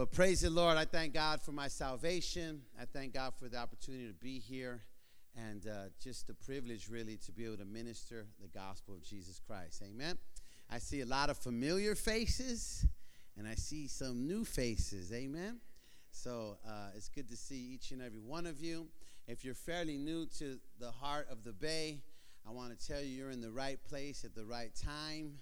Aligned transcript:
But 0.00 0.12
praise 0.12 0.40
the 0.40 0.48
Lord. 0.48 0.78
I 0.78 0.86
thank 0.86 1.12
God 1.12 1.42
for 1.42 1.52
my 1.52 1.68
salvation. 1.68 2.62
I 2.80 2.86
thank 2.86 3.12
God 3.12 3.34
for 3.38 3.50
the 3.50 3.58
opportunity 3.58 4.06
to 4.06 4.14
be 4.14 4.38
here 4.38 4.80
and 5.36 5.66
uh, 5.66 5.90
just 6.02 6.26
the 6.26 6.32
privilege, 6.32 6.88
really, 6.88 7.18
to 7.18 7.32
be 7.32 7.44
able 7.44 7.58
to 7.58 7.66
minister 7.66 8.24
the 8.40 8.48
gospel 8.48 8.94
of 8.94 9.02
Jesus 9.02 9.42
Christ. 9.46 9.82
Amen. 9.86 10.16
I 10.70 10.78
see 10.78 11.02
a 11.02 11.04
lot 11.04 11.28
of 11.28 11.36
familiar 11.36 11.94
faces 11.94 12.86
and 13.36 13.46
I 13.46 13.56
see 13.56 13.88
some 13.88 14.26
new 14.26 14.46
faces. 14.46 15.12
Amen. 15.12 15.60
So 16.12 16.56
uh, 16.66 16.92
it's 16.96 17.10
good 17.10 17.28
to 17.28 17.36
see 17.36 17.74
each 17.74 17.90
and 17.90 18.00
every 18.00 18.20
one 18.20 18.46
of 18.46 18.58
you. 18.58 18.86
If 19.28 19.44
you're 19.44 19.52
fairly 19.52 19.98
new 19.98 20.24
to 20.38 20.58
the 20.78 20.92
heart 20.92 21.28
of 21.30 21.44
the 21.44 21.52
Bay, 21.52 22.00
I 22.48 22.52
want 22.52 22.70
to 22.70 22.86
tell 22.88 23.02
you 23.02 23.08
you're 23.08 23.32
in 23.32 23.42
the 23.42 23.52
right 23.52 23.78
place 23.84 24.24
at 24.24 24.34
the 24.34 24.46
right 24.46 24.72
time. 24.74 25.40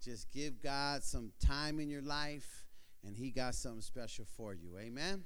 Just 0.00 0.30
give 0.30 0.62
God 0.62 1.02
some 1.02 1.32
time 1.44 1.80
in 1.80 1.90
your 1.90 2.02
life, 2.02 2.65
and 3.06 3.16
He 3.16 3.30
got 3.30 3.54
something 3.54 3.80
special 3.80 4.26
for 4.36 4.54
you. 4.54 4.76
Amen. 4.78 5.24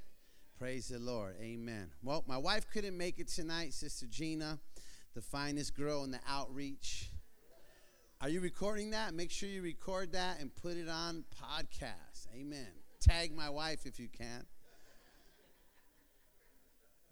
Praise 0.58 0.88
the 0.88 0.98
Lord. 0.98 1.36
Amen. 1.40 1.90
Well, 2.02 2.22
my 2.26 2.36
wife 2.36 2.66
couldn't 2.70 2.96
make 2.96 3.18
it 3.18 3.28
tonight, 3.28 3.72
Sister 3.72 4.06
Gina, 4.06 4.58
the 5.14 5.22
finest 5.22 5.74
girl 5.74 6.04
in 6.04 6.10
the 6.10 6.20
outreach. 6.28 7.08
Are 8.20 8.28
you 8.28 8.40
recording 8.40 8.90
that? 8.90 9.14
Make 9.14 9.30
sure 9.30 9.48
you 9.48 9.62
record 9.62 10.12
that 10.12 10.40
and 10.40 10.54
put 10.54 10.76
it 10.76 10.88
on 10.88 11.24
podcast. 11.42 12.28
Amen. 12.38 12.68
Tag 13.00 13.34
my 13.34 13.48
wife 13.48 13.86
if 13.86 13.98
you 13.98 14.08
can. 14.08 14.44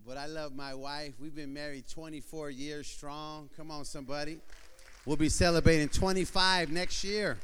But 0.07 0.19
I 0.19 0.27
love 0.27 0.55
my 0.55 0.74
wife. 0.74 1.15
We've 1.19 1.35
been 1.35 1.55
married 1.55 1.88
24 1.88 2.51
years 2.51 2.87
strong. 2.87 3.48
Come 3.57 3.71
on, 3.71 3.87
somebody. 3.87 4.38
We'll 5.07 5.16
be 5.16 5.30
celebrating 5.30 5.88
25 5.88 6.71
next 6.71 7.02
year. 7.02 7.38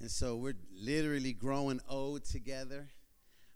And 0.00 0.10
so 0.10 0.36
we're 0.36 0.56
literally 0.80 1.32
growing 1.32 1.80
old 1.88 2.24
together. 2.24 2.88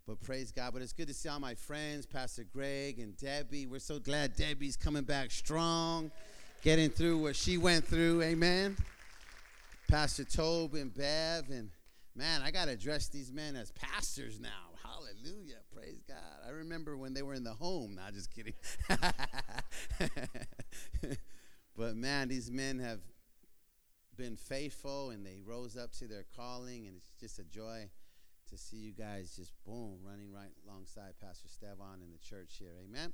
But 0.06 0.20
praise 0.20 0.50
God. 0.50 0.72
But 0.72 0.82
it's 0.82 0.92
good 0.92 1.08
to 1.08 1.14
see 1.14 1.28
all 1.28 1.40
my 1.40 1.54
friends, 1.54 2.06
Pastor 2.06 2.44
Greg 2.44 2.98
and 2.98 3.16
Debbie. 3.16 3.66
We're 3.66 3.78
so 3.78 3.98
glad 3.98 4.34
Debbie's 4.34 4.76
coming 4.76 5.04
back 5.04 5.30
strong, 5.30 6.10
getting 6.62 6.90
through 6.90 7.18
what 7.18 7.36
she 7.36 7.56
went 7.56 7.86
through. 7.86 8.22
Amen. 8.22 8.76
Pastor 9.88 10.24
Tobe 10.24 10.74
and 10.74 10.92
Bev. 10.92 11.50
And 11.50 11.70
man, 12.16 12.42
I 12.42 12.50
got 12.50 12.64
to 12.64 12.72
address 12.72 13.08
these 13.08 13.30
men 13.32 13.54
as 13.54 13.70
pastors 13.72 14.40
now. 14.40 14.70
Hallelujah. 14.82 15.58
Praise 15.72 16.02
God. 16.06 16.16
I 16.46 16.50
remember 16.50 16.96
when 16.96 17.14
they 17.14 17.22
were 17.22 17.34
in 17.34 17.44
the 17.44 17.54
home. 17.54 17.94
Not 17.94 18.12
just 18.12 18.34
kidding. 18.34 18.54
but 21.76 21.94
man, 21.94 22.28
these 22.28 22.50
men 22.50 22.80
have 22.80 22.98
been 24.16 24.36
faithful 24.36 25.10
and 25.10 25.24
they 25.24 25.38
rose 25.44 25.76
up 25.76 25.92
to 25.92 26.06
their 26.06 26.24
calling, 26.36 26.86
and 26.86 26.96
it's 26.96 27.12
just 27.20 27.38
a 27.38 27.44
joy 27.44 27.90
to 28.50 28.58
see 28.58 28.76
you 28.76 28.92
guys 28.92 29.34
just 29.36 29.52
boom 29.64 29.98
running 30.06 30.32
right 30.32 30.52
alongside 30.66 31.14
Pastor 31.20 31.48
Stevan 31.48 32.02
in 32.02 32.10
the 32.12 32.18
church 32.18 32.56
here. 32.58 32.74
Amen. 32.84 33.12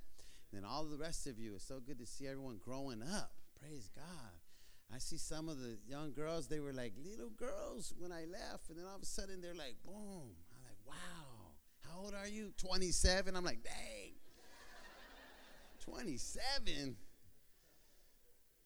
And 0.51 0.63
then 0.63 0.65
all 0.65 0.85
the 0.85 0.97
rest 0.97 1.27
of 1.27 1.39
you, 1.39 1.55
it's 1.55 1.65
so 1.65 1.81
good 1.81 1.99
to 1.99 2.07
see 2.07 2.27
everyone 2.27 2.59
growing 2.59 3.03
up. 3.03 3.33
Praise 3.61 3.91
God. 3.95 4.39
I 4.93 4.99
see 4.99 5.19
some 5.19 5.49
of 5.49 5.61
the 5.61 5.77
young 5.87 6.13
girls, 6.13 6.49
they 6.49 6.61
were 6.61 6.73
like 6.73 6.95
little 7.05 7.31
girls 7.31 7.93
when 7.99 8.11
I 8.11 8.25
left, 8.25 8.71
and 8.71 8.79
then 8.79 8.87
all 8.87 8.97
of 8.97 9.03
a 9.03 9.07
sudden 9.07 9.41
they're 9.41 9.55
like, 9.55 9.77
boom. 9.85 10.33
I'm 10.55 10.63
like, 10.65 10.79
wow. 10.87 11.53
How 11.87 12.01
old 12.01 12.15
are 12.15 12.29
you? 12.29 12.53
27. 12.57 13.37
I'm 13.37 13.45
like, 13.45 13.63
dang. 13.63 14.15
27. 15.85 16.97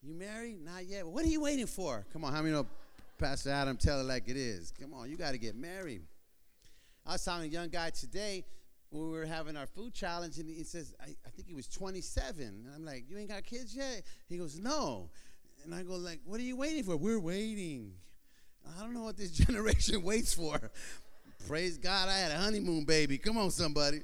You 0.03 0.15
married? 0.15 0.65
Not 0.65 0.87
yet. 0.87 1.07
What 1.07 1.25
are 1.25 1.29
you 1.29 1.41
waiting 1.41 1.67
for? 1.67 2.05
Come 2.13 2.25
on, 2.25 2.33
how 2.33 2.43
many 2.43 2.53
know 2.53 2.67
Pastor 3.19 3.51
Adam 3.51 3.77
tell 3.77 4.01
it 4.01 4.05
like 4.05 4.29
it 4.29 4.37
is? 4.37 4.73
Come 4.81 4.93
on, 4.95 5.09
you 5.09 5.17
got 5.17 5.31
to 5.31 5.39
get 5.39 5.55
married. 5.55 6.03
I 7.07 7.13
was 7.13 7.25
talking 7.25 7.49
to 7.49 7.57
a 7.57 7.61
young 7.61 7.69
guy 7.69 7.91
today 7.91 8.45
when 8.91 9.11
we 9.11 9.17
were 9.17 9.25
having 9.25 9.57
our 9.57 9.67
food 9.67 9.95
challenge, 9.95 10.39
and 10.39 10.49
he 10.49 10.65
says, 10.65 10.93
I, 11.01 11.15
I 11.25 11.31
think 11.31 11.47
he 11.47 11.55
was 11.55 11.69
27. 11.69 12.45
And 12.45 12.67
I'm 12.75 12.85
like, 12.85 13.05
you 13.09 13.17
ain't 13.17 13.29
got 13.29 13.45
kids 13.45 13.77
yet? 13.77 14.03
He 14.29 14.39
goes, 14.39 14.59
no. 14.59 15.09
And 15.65 15.73
I 15.73 15.85
go, 15.85 15.95
like, 15.95 16.21
what 16.25 16.41
are 16.41 16.45
you 16.45 16.57
waiting 16.57 16.83
for? 16.83 16.97
We're 16.97 17.21
waiting. 17.21 17.93
I 18.77 18.83
don't 18.83 18.95
know 18.95 19.05
what 19.05 19.17
this 19.17 19.31
generation 19.47 20.03
waits 20.03 20.35
for. 20.35 20.59
Praise 21.47 21.79
God, 21.79 22.09
I 22.09 22.19
had 22.19 22.33
a 22.33 22.39
honeymoon 22.39 22.85
baby. 22.85 23.19
Come 23.19 23.39
on, 23.39 23.53
somebody. 23.53 24.03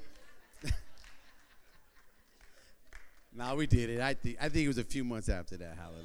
No, 3.39 3.55
we 3.55 3.67
did 3.67 3.89
it. 3.89 4.01
I 4.01 4.13
think 4.15 4.35
I 4.41 4.49
think 4.49 4.65
it 4.65 4.67
was 4.67 4.77
a 4.77 4.83
few 4.83 5.05
months 5.05 5.29
after 5.29 5.55
that. 5.55 5.77
Hallelujah. 5.77 6.03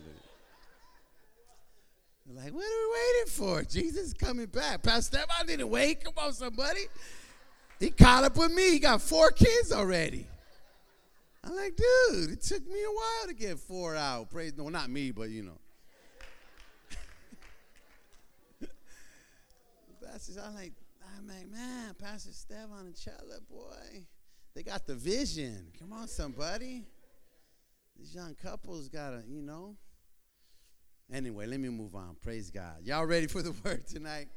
Like, 2.32 2.54
what 2.54 2.64
are 2.64 2.88
we 2.88 2.92
waiting 2.92 3.26
for? 3.26 3.62
Jesus 3.64 4.12
coming 4.12 4.46
back. 4.46 4.84
Pastor 4.84 5.18
I 5.18 5.44
didn't 5.44 5.68
wait. 5.68 6.04
Come 6.04 6.14
on, 6.16 6.32
somebody. 6.32 6.86
He 7.80 7.90
caught 7.90 8.22
up 8.22 8.36
with 8.36 8.52
me. 8.52 8.70
He 8.70 8.78
got 8.78 9.02
four 9.02 9.30
kids 9.32 9.72
already. 9.72 10.28
I'm 11.42 11.56
like, 11.56 11.74
dude, 11.76 12.30
it 12.30 12.40
took 12.40 12.64
me 12.66 12.82
a 12.84 12.90
while 12.90 13.26
to 13.26 13.34
get 13.34 13.58
four 13.58 13.96
out. 13.96 14.30
Praise 14.30 14.56
no, 14.56 14.68
not 14.68 14.88
me, 14.88 15.10
but 15.10 15.28
you 15.28 15.42
know. 15.42 15.58
Pastor, 20.06 20.40
I'm 20.46 20.54
like, 20.54 20.72
I'm 21.18 21.26
like, 21.26 21.50
man, 21.50 21.94
Pastor 22.00 22.30
Stevan 22.32 22.86
and 22.86 22.96
Chella, 22.96 23.40
boy, 23.50 24.04
they 24.54 24.62
got 24.62 24.86
the 24.86 24.94
vision. 24.94 25.66
Come 25.80 25.92
on, 25.92 26.06
somebody. 26.06 26.84
These 27.96 28.14
young 28.14 28.34
couples 28.34 28.88
gotta, 28.88 29.22
you 29.26 29.40
know. 29.42 29.76
Anyway, 31.12 31.46
let 31.46 31.60
me 31.60 31.68
move 31.68 31.94
on. 31.94 32.16
Praise 32.22 32.50
God. 32.50 32.78
Y'all 32.82 33.06
ready 33.06 33.26
for 33.26 33.42
the 33.42 33.52
word 33.64 33.86
tonight? 33.86 34.28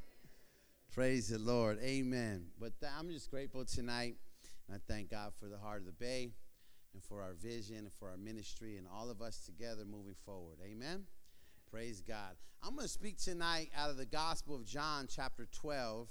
Praise 0.94 1.30
the 1.30 1.40
Lord. 1.40 1.80
Amen. 1.82 2.48
But 2.60 2.80
th- 2.80 2.92
I'm 2.98 3.10
just 3.10 3.32
grateful 3.32 3.66
tonight. 3.66 4.16
And 4.68 4.76
I 4.76 4.92
thank 4.92 5.12
God 5.12 5.32
for 5.40 5.48
the 5.48 5.58
heart 5.58 5.80
of 5.80 5.86
the 5.86 5.92
Bay 5.94 6.30
and 6.94 7.04
for 7.04 7.22
our 7.22 7.34
vision 7.34 7.78
and 7.78 7.94
for 7.94 8.10
our 8.10 8.18
ministry 8.18 8.78
and 8.78 8.88
all 8.94 9.10
of 9.10 9.22
us 9.22 9.46
together 9.46 9.86
moving 9.86 10.16
forward. 10.26 10.58
Amen. 10.64 11.06
Praise 11.72 12.02
God. 12.02 12.36
I'm 12.64 12.76
going 12.76 12.88
to 12.88 12.92
speak 12.92 13.18
tonight 13.18 13.70
out 13.78 13.90
of 13.90 13.98
the 13.98 14.06
Gospel 14.06 14.56
of 14.56 14.66
John, 14.66 15.08
chapter 15.10 15.48
12. 15.52 16.10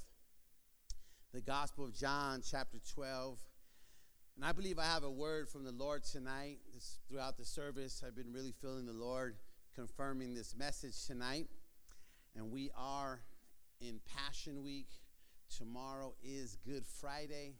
The 1.34 1.40
Gospel 1.40 1.84
of 1.84 1.94
John, 1.94 2.42
chapter 2.48 2.78
12. 2.94 3.38
And 4.36 4.44
I 4.44 4.52
believe 4.52 4.78
I 4.78 4.84
have 4.84 5.02
a 5.02 5.10
word 5.10 5.48
from 5.48 5.64
the 5.64 5.72
Lord 5.72 6.04
tonight. 6.04 6.58
This, 6.74 6.98
throughout 7.08 7.38
the 7.38 7.44
service, 7.44 8.04
I've 8.06 8.14
been 8.14 8.32
really 8.34 8.52
feeling 8.52 8.84
the 8.84 8.92
Lord 8.92 9.36
confirming 9.74 10.34
this 10.34 10.54
message 10.54 11.06
tonight. 11.06 11.46
And 12.34 12.50
we 12.50 12.70
are 12.76 13.22
in 13.80 13.98
Passion 14.14 14.62
Week. 14.62 14.88
Tomorrow 15.56 16.14
is 16.22 16.58
Good 16.66 16.84
Friday. 16.86 17.54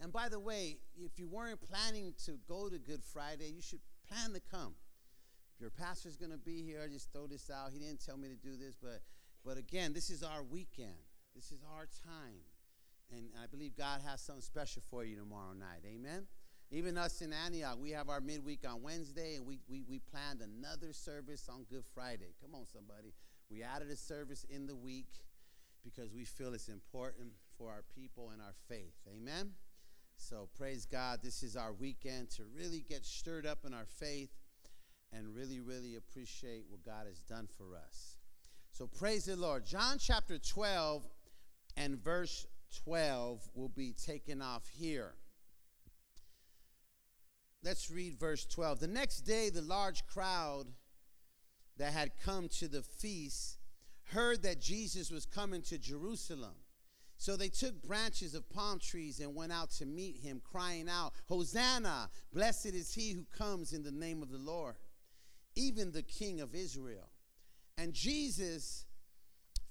And 0.00 0.12
by 0.12 0.28
the 0.28 0.40
way, 0.40 0.78
if 0.96 1.16
you 1.16 1.28
weren't 1.28 1.60
planning 1.60 2.12
to 2.24 2.40
go 2.48 2.68
to 2.68 2.78
Good 2.78 3.04
Friday, 3.04 3.52
you 3.54 3.62
should 3.62 3.80
plan 4.08 4.32
to 4.32 4.40
come. 4.40 4.74
If 5.54 5.60
your 5.60 5.70
pastor's 5.70 6.16
going 6.16 6.32
to 6.32 6.38
be 6.38 6.64
here, 6.64 6.82
I 6.84 6.88
just 6.88 7.12
throw 7.12 7.28
this 7.28 7.50
out. 7.50 7.70
He 7.72 7.78
didn't 7.78 8.04
tell 8.04 8.16
me 8.16 8.26
to 8.28 8.34
do 8.34 8.56
this, 8.56 8.74
but 8.82 9.00
but 9.44 9.58
again, 9.58 9.92
this 9.92 10.10
is 10.10 10.22
our 10.24 10.42
weekend. 10.42 10.94
This 11.34 11.50
is 11.52 11.62
our 11.76 11.86
time. 11.86 12.42
And 13.12 13.28
I 13.42 13.46
believe 13.46 13.76
God 13.76 14.00
has 14.06 14.20
something 14.20 14.42
special 14.42 14.82
for 14.90 15.04
you 15.04 15.16
tomorrow 15.16 15.52
night. 15.52 15.84
Amen. 15.86 16.26
Even 16.70 16.96
us 16.96 17.20
in 17.20 17.32
Antioch, 17.32 17.76
we 17.78 17.90
have 17.90 18.08
our 18.08 18.20
midweek 18.20 18.60
on 18.66 18.82
Wednesday, 18.82 19.36
and 19.36 19.46
we, 19.46 19.58
we, 19.68 19.82
we 19.86 19.98
planned 19.98 20.40
another 20.40 20.94
service 20.94 21.48
on 21.52 21.66
Good 21.68 21.84
Friday. 21.94 22.32
Come 22.40 22.54
on, 22.54 22.66
somebody. 22.66 23.12
We 23.50 23.62
added 23.62 23.90
a 23.90 23.96
service 23.96 24.46
in 24.48 24.66
the 24.66 24.74
week 24.74 25.08
because 25.84 26.14
we 26.14 26.24
feel 26.24 26.54
it's 26.54 26.68
important 26.68 27.32
for 27.58 27.70
our 27.70 27.84
people 27.94 28.30
and 28.30 28.40
our 28.40 28.54
faith. 28.68 28.94
Amen? 29.06 29.50
So 30.16 30.48
praise 30.56 30.86
God. 30.86 31.18
This 31.22 31.42
is 31.42 31.56
our 31.56 31.74
weekend 31.74 32.30
to 32.30 32.44
really 32.56 32.84
get 32.88 33.04
stirred 33.04 33.44
up 33.44 33.58
in 33.66 33.74
our 33.74 33.84
faith 33.84 34.30
and 35.12 35.34
really, 35.34 35.60
really 35.60 35.96
appreciate 35.96 36.64
what 36.70 36.82
God 36.84 37.06
has 37.06 37.20
done 37.20 37.48
for 37.58 37.76
us. 37.76 38.16
So 38.70 38.86
praise 38.86 39.26
the 39.26 39.36
Lord. 39.36 39.66
John 39.66 39.98
chapter 39.98 40.38
12 40.38 41.06
and 41.76 42.02
verse 42.02 42.46
12 42.84 43.48
will 43.54 43.68
be 43.68 43.92
taken 43.92 44.42
off 44.42 44.68
here. 44.68 45.14
Let's 47.64 47.90
read 47.90 48.18
verse 48.18 48.44
12. 48.44 48.80
The 48.80 48.88
next 48.88 49.20
day, 49.20 49.50
the 49.50 49.62
large 49.62 50.04
crowd 50.06 50.66
that 51.78 51.92
had 51.92 52.18
come 52.24 52.48
to 52.58 52.68
the 52.68 52.82
feast 52.82 53.58
heard 54.12 54.42
that 54.42 54.60
Jesus 54.60 55.10
was 55.10 55.26
coming 55.26 55.62
to 55.62 55.78
Jerusalem. 55.78 56.54
So 57.16 57.36
they 57.36 57.48
took 57.48 57.80
branches 57.82 58.34
of 58.34 58.50
palm 58.50 58.80
trees 58.80 59.20
and 59.20 59.34
went 59.34 59.52
out 59.52 59.70
to 59.72 59.86
meet 59.86 60.16
him, 60.16 60.40
crying 60.42 60.88
out, 60.88 61.12
Hosanna! 61.28 62.10
Blessed 62.32 62.74
is 62.74 62.94
he 62.94 63.12
who 63.12 63.24
comes 63.36 63.72
in 63.72 63.84
the 63.84 63.92
name 63.92 64.22
of 64.22 64.30
the 64.30 64.38
Lord, 64.38 64.74
even 65.54 65.92
the 65.92 66.02
King 66.02 66.40
of 66.40 66.52
Israel. 66.52 67.10
And 67.78 67.94
Jesus 67.94 68.86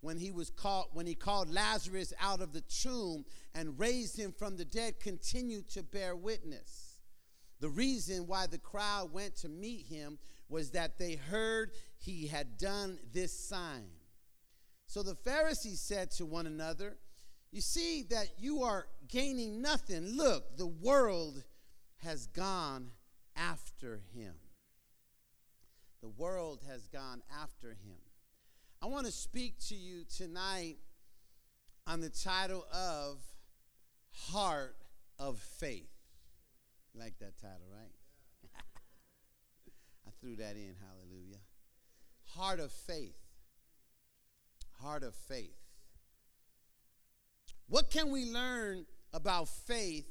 when 0.00 0.18
he 0.18 0.30
was 0.30 0.50
called 0.50 0.86
when 0.92 1.06
he 1.06 1.14
called 1.14 1.52
Lazarus 1.52 2.12
out 2.20 2.40
of 2.40 2.52
the 2.52 2.62
tomb 2.62 3.24
and 3.54 3.78
raised 3.78 4.18
him 4.18 4.32
from 4.32 4.56
the 4.56 4.64
dead 4.64 5.00
continued 5.00 5.68
to 5.70 5.82
bear 5.82 6.16
witness. 6.16 7.00
The 7.60 7.68
reason 7.68 8.26
why 8.26 8.46
the 8.46 8.58
crowd 8.58 9.12
went 9.12 9.36
to 9.36 9.48
meet 9.48 9.86
him 9.86 10.18
was 10.48 10.70
that 10.70 10.98
they 10.98 11.14
heard 11.14 11.72
he 11.98 12.26
had 12.26 12.56
done 12.56 12.98
this 13.12 13.38
sign. 13.38 13.90
So 14.86 15.02
the 15.02 15.14
Pharisees 15.14 15.80
said 15.80 16.10
to 16.12 16.26
one 16.26 16.46
another, 16.46 16.96
You 17.52 17.60
see 17.60 18.02
that 18.10 18.26
you 18.38 18.62
are 18.62 18.86
gaining 19.08 19.60
nothing. 19.60 20.16
Look, 20.16 20.56
the 20.56 20.66
world 20.66 21.44
has 21.98 22.26
gone 22.26 22.90
after 23.36 24.00
him. 24.14 24.34
The 26.00 26.08
world 26.08 26.62
has 26.66 26.88
gone 26.88 27.22
after 27.42 27.68
him. 27.68 27.98
I 28.82 28.86
want 28.86 29.04
to 29.04 29.12
speak 29.12 29.58
to 29.68 29.74
you 29.74 30.04
tonight 30.04 30.78
on 31.86 32.00
the 32.00 32.08
title 32.08 32.64
of 32.72 33.18
Heart 34.10 34.74
of 35.18 35.38
Faith. 35.38 35.90
You 36.94 37.00
like 37.00 37.18
that 37.18 37.38
title, 37.38 37.66
right? 37.70 37.92
I 40.06 40.10
threw 40.18 40.34
that 40.36 40.56
in, 40.56 40.76
hallelujah. 40.80 41.40
Heart 42.24 42.60
of 42.60 42.72
Faith. 42.72 43.18
Heart 44.80 45.02
of 45.02 45.14
Faith. 45.14 45.58
What 47.68 47.90
can 47.90 48.10
we 48.10 48.24
learn 48.24 48.86
about 49.12 49.48
faith 49.48 50.08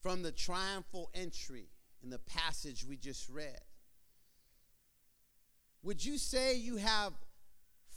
from 0.00 0.22
the 0.22 0.30
triumphal 0.30 1.10
entry 1.12 1.70
in 2.04 2.10
the 2.10 2.20
passage 2.20 2.86
we 2.86 2.96
just 2.96 3.28
read? 3.28 3.60
Would 5.82 6.04
you 6.04 6.18
say 6.18 6.54
you 6.54 6.76
have 6.76 7.12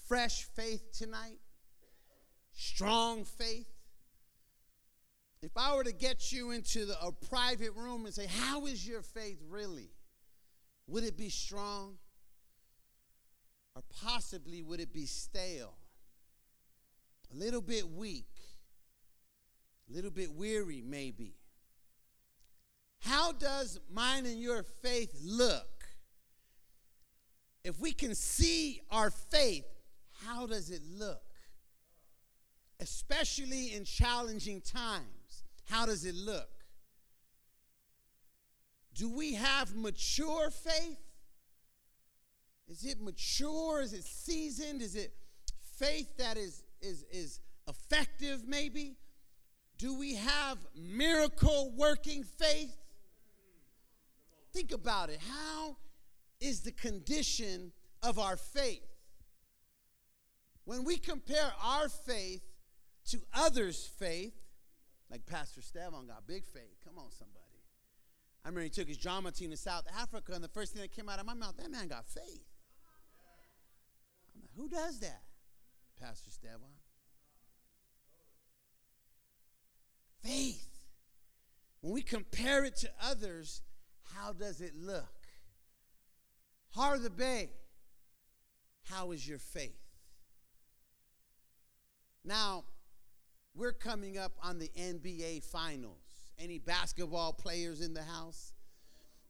fresh 0.08 0.44
faith 0.56 0.92
tonight? 0.98 1.40
Strong 2.54 3.26
faith? 3.26 3.68
If 5.42 5.52
I 5.56 5.76
were 5.76 5.84
to 5.84 5.94
get 5.94 6.32
you 6.32 6.52
into 6.52 6.86
the, 6.86 7.00
a 7.00 7.12
private 7.12 7.74
room 7.76 8.06
and 8.06 8.14
say, 8.14 8.26
How 8.26 8.66
is 8.66 8.88
your 8.88 9.02
faith 9.02 9.40
really? 9.48 9.92
Would 10.88 11.04
it 11.04 11.18
be 11.18 11.30
strong? 11.30 11.98
Or 13.76 13.84
possibly 14.04 14.64
would 14.64 14.80
it 14.80 14.94
be 14.94 15.06
stale? 15.06 15.76
A 17.32 17.38
little 17.38 17.62
bit 17.62 17.88
weak? 17.88 18.26
A 19.90 19.94
little 19.94 20.10
bit 20.10 20.34
weary, 20.34 20.82
maybe? 20.84 21.36
How 23.02 23.32
does 23.32 23.80
mine 23.94 24.26
and 24.26 24.40
your 24.40 24.64
faith 24.82 25.12
look? 25.24 25.86
If 27.64 27.80
we 27.80 27.92
can 27.92 28.16
see 28.16 28.82
our 28.90 29.12
faith, 29.12 29.66
how 30.26 30.46
does 30.46 30.70
it 30.70 30.82
look? 30.98 31.22
Especially 32.80 33.74
in 33.74 33.86
challenging 33.86 34.62
times, 34.62 35.44
how 35.66 35.86
does 35.86 36.06
it 36.06 36.16
look? 36.16 36.50
Do 38.94 39.10
we 39.10 39.34
have 39.34 39.76
mature 39.76 40.50
faith? 40.50 41.00
Is 42.68 42.84
it 42.84 43.02
mature? 43.02 43.82
Is 43.82 43.94
it 43.94 44.04
seasoned? 44.04 44.82
Is 44.82 44.96
it 44.96 45.14
faith 45.78 46.18
that 46.18 46.38
is, 46.38 46.64
is, 46.82 47.06
is 47.12 47.40
effective, 47.68 48.48
maybe? 48.48 48.98
Do 49.78 49.98
we 49.98 50.16
have 50.16 50.58
miracle 50.76 51.74
working 51.78 52.24
faith? 52.24 52.76
Think 54.54 54.72
about 54.72 55.10
it. 55.10 55.20
How 55.30 55.78
is 56.40 56.62
the 56.62 56.72
condition 56.72 57.72
of 58.04 58.20
our 58.20 58.38
faith. 58.38 58.84
When 60.68 60.84
we 60.84 60.98
compare 60.98 61.50
our 61.64 61.88
faith 61.88 62.42
to 63.12 63.20
others' 63.34 63.90
faith, 63.98 64.34
like 65.10 65.26
Pastor 65.26 65.62
Stevon 65.62 66.10
got 66.10 66.28
big 66.28 66.44
faith. 66.44 66.76
Come 66.84 66.98
on, 66.98 67.10
somebody. 67.10 67.40
I 68.44 68.50
remember 68.50 68.66
he 68.66 68.70
took 68.70 68.90
his 68.90 68.98
drama 68.98 69.32
team 69.32 69.52
to 69.52 69.56
South 69.56 69.86
Africa, 69.98 70.34
and 70.34 70.44
the 70.44 70.50
first 70.50 70.74
thing 70.74 70.82
that 70.82 70.92
came 70.92 71.08
out 71.08 71.22
of 71.22 71.26
my 71.26 71.36
mouth, 71.36 71.56
that 71.56 71.72
man 71.72 71.88
got 71.88 72.06
faith. 72.06 72.44
Like, 74.36 74.50
Who 74.58 74.68
does 74.68 75.00
that? 75.00 75.22
Pastor 76.02 76.32
Stevon. 76.32 76.76
Faith. 80.22 80.68
When 81.80 81.94
we 81.94 82.02
compare 82.02 82.66
it 82.66 82.76
to 82.78 82.90
others, 83.02 83.62
how 84.14 84.34
does 84.34 84.60
it 84.60 84.74
look? 84.76 85.06
Of 86.78 87.04
the 87.04 87.10
Bay, 87.10 87.52
how 88.84 89.12
is 89.12 89.26
your 89.26 89.40
faith? 89.40 89.87
Now, 92.28 92.66
we're 93.56 93.72
coming 93.72 94.18
up 94.18 94.34
on 94.44 94.60
the 94.60 94.70
NBA 94.78 95.44
Finals. 95.44 96.04
Any 96.38 96.60
basketball 96.60 97.32
players 97.32 97.80
in 97.80 97.94
the 97.94 98.04
house? 98.04 98.54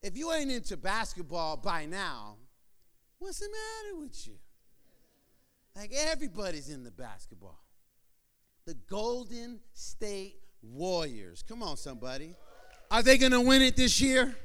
If 0.02 0.18
you 0.18 0.34
ain't 0.34 0.52
into 0.52 0.78
basketball 0.78 1.58
by 1.58 1.86
now, 1.86 2.38
what's 3.20 3.40
the 3.40 3.50
matter 3.50 4.00
with 4.00 4.28
you? 4.28 4.34
Like 5.76 5.94
everybody's 5.94 6.70
in 6.70 6.84
the 6.84 6.92
basketball. 6.92 7.64
The 8.66 8.74
Golden 8.90 9.60
State 9.74 10.38
Warriors. 10.64 11.44
Come 11.48 11.62
on, 11.62 11.78
somebody. 11.78 12.34
Are 12.90 13.04
they 13.04 13.20
going 13.20 13.32
to 13.32 13.42
win 13.42 13.62
it 13.62 13.76
this 13.76 14.02
year? 14.02 14.36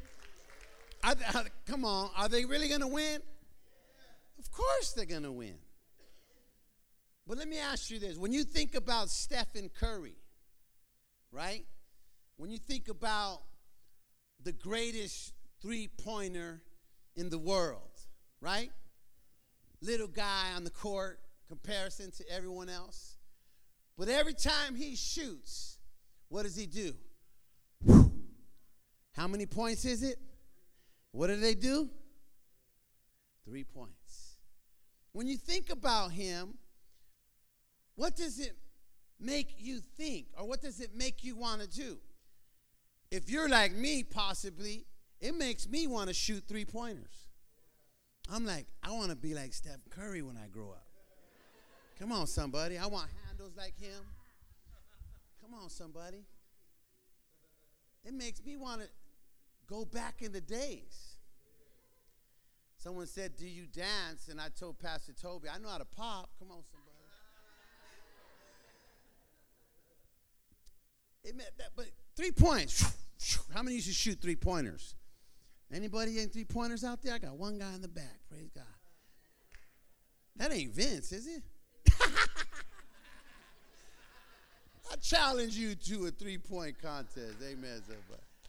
I, 1.02 1.14
I, 1.34 1.44
come 1.66 1.86
on, 1.86 2.10
are 2.16 2.28
they 2.28 2.44
really 2.44 2.68
going 2.68 2.82
to 2.82 2.86
win? 2.86 3.22
Of 4.38 4.50
course 4.52 4.92
they're 4.92 5.06
going 5.06 5.22
to 5.22 5.32
win. 5.32 5.54
But 7.26 7.38
let 7.38 7.48
me 7.48 7.58
ask 7.58 7.90
you 7.90 7.98
this. 7.98 8.16
When 8.16 8.32
you 8.32 8.44
think 8.44 8.74
about 8.74 9.08
Stephen 9.08 9.70
Curry, 9.78 10.16
right? 11.30 11.64
When 12.36 12.50
you 12.50 12.58
think 12.58 12.88
about 12.88 13.42
the 14.42 14.52
greatest 14.52 15.32
three 15.60 15.88
pointer 15.88 16.62
in 17.14 17.30
the 17.30 17.38
world, 17.38 18.00
right? 18.40 18.70
Little 19.80 20.08
guy 20.08 20.52
on 20.56 20.64
the 20.64 20.70
court, 20.70 21.20
comparison 21.48 22.10
to 22.12 22.24
everyone 22.28 22.68
else. 22.68 23.16
But 23.96 24.08
every 24.08 24.34
time 24.34 24.74
he 24.74 24.96
shoots, 24.96 25.78
what 26.28 26.42
does 26.42 26.56
he 26.56 26.66
do? 26.66 26.94
How 29.12 29.28
many 29.28 29.46
points 29.46 29.84
is 29.84 30.02
it? 30.02 30.18
What 31.12 31.26
do 31.26 31.36
they 31.36 31.54
do? 31.54 31.90
Three 33.44 33.64
points. 33.64 34.38
When 35.12 35.26
you 35.28 35.36
think 35.36 35.70
about 35.70 36.10
him, 36.10 36.54
what 37.96 38.16
does 38.16 38.38
it 38.38 38.56
make 39.20 39.54
you 39.58 39.80
think 39.80 40.26
or 40.38 40.46
what 40.46 40.60
does 40.60 40.80
it 40.80 40.94
make 40.94 41.24
you 41.24 41.36
want 41.36 41.60
to 41.62 41.68
do? 41.68 41.98
If 43.10 43.28
you're 43.28 43.48
like 43.48 43.72
me, 43.72 44.02
possibly, 44.02 44.86
it 45.20 45.34
makes 45.36 45.68
me 45.68 45.86
want 45.86 46.08
to 46.08 46.14
shoot 46.14 46.44
three 46.48 46.64
pointers. 46.64 47.28
I'm 48.32 48.46
like, 48.46 48.66
I 48.82 48.92
want 48.92 49.10
to 49.10 49.16
be 49.16 49.34
like 49.34 49.52
Steph 49.52 49.80
Curry 49.90 50.22
when 50.22 50.36
I 50.36 50.46
grow 50.48 50.70
up. 50.70 50.86
Come 51.98 52.12
on, 52.12 52.26
somebody. 52.26 52.78
I 52.78 52.86
want 52.86 53.10
handles 53.26 53.52
like 53.56 53.78
him. 53.78 54.02
Come 55.40 55.54
on, 55.60 55.68
somebody. 55.68 56.24
It 58.04 58.14
makes 58.14 58.42
me 58.44 58.56
want 58.56 58.80
to 58.80 58.88
Go 59.72 59.86
back 59.86 60.20
in 60.20 60.32
the 60.32 60.40
days. 60.40 61.16
Someone 62.76 63.06
said, 63.06 63.36
Do 63.36 63.46
you 63.46 63.66
dance? 63.66 64.28
And 64.28 64.38
I 64.40 64.48
told 64.48 64.78
Pastor 64.78 65.12
Toby, 65.12 65.48
I 65.48 65.58
know 65.58 65.68
how 65.68 65.78
to 65.78 65.84
pop. 65.84 66.30
Come 66.38 66.50
on, 66.50 66.62
somebody. 66.70 66.81
That, 71.24 71.70
but 71.76 71.86
three 72.16 72.32
points. 72.32 72.84
How 73.54 73.62
many 73.62 73.76
used 73.76 73.86
to 73.88 73.94
shoot 73.94 74.20
three 74.20 74.36
pointers? 74.36 74.94
Anybody 75.72 76.18
in 76.18 76.28
three 76.28 76.44
pointers 76.44 76.84
out 76.84 77.02
there? 77.02 77.14
I 77.14 77.18
got 77.18 77.36
one 77.36 77.58
guy 77.58 77.72
in 77.74 77.80
the 77.80 77.88
back. 77.88 78.18
Praise 78.28 78.50
God. 78.54 78.64
That 80.36 80.52
ain't 80.52 80.74
Vince, 80.74 81.12
is 81.12 81.26
it? 81.26 81.42
I 84.90 84.96
challenge 85.00 85.56
you 85.56 85.74
to 85.74 86.06
a 86.06 86.10
three 86.10 86.38
point 86.38 86.80
contest. 86.82 87.36
Amen. 87.42 87.82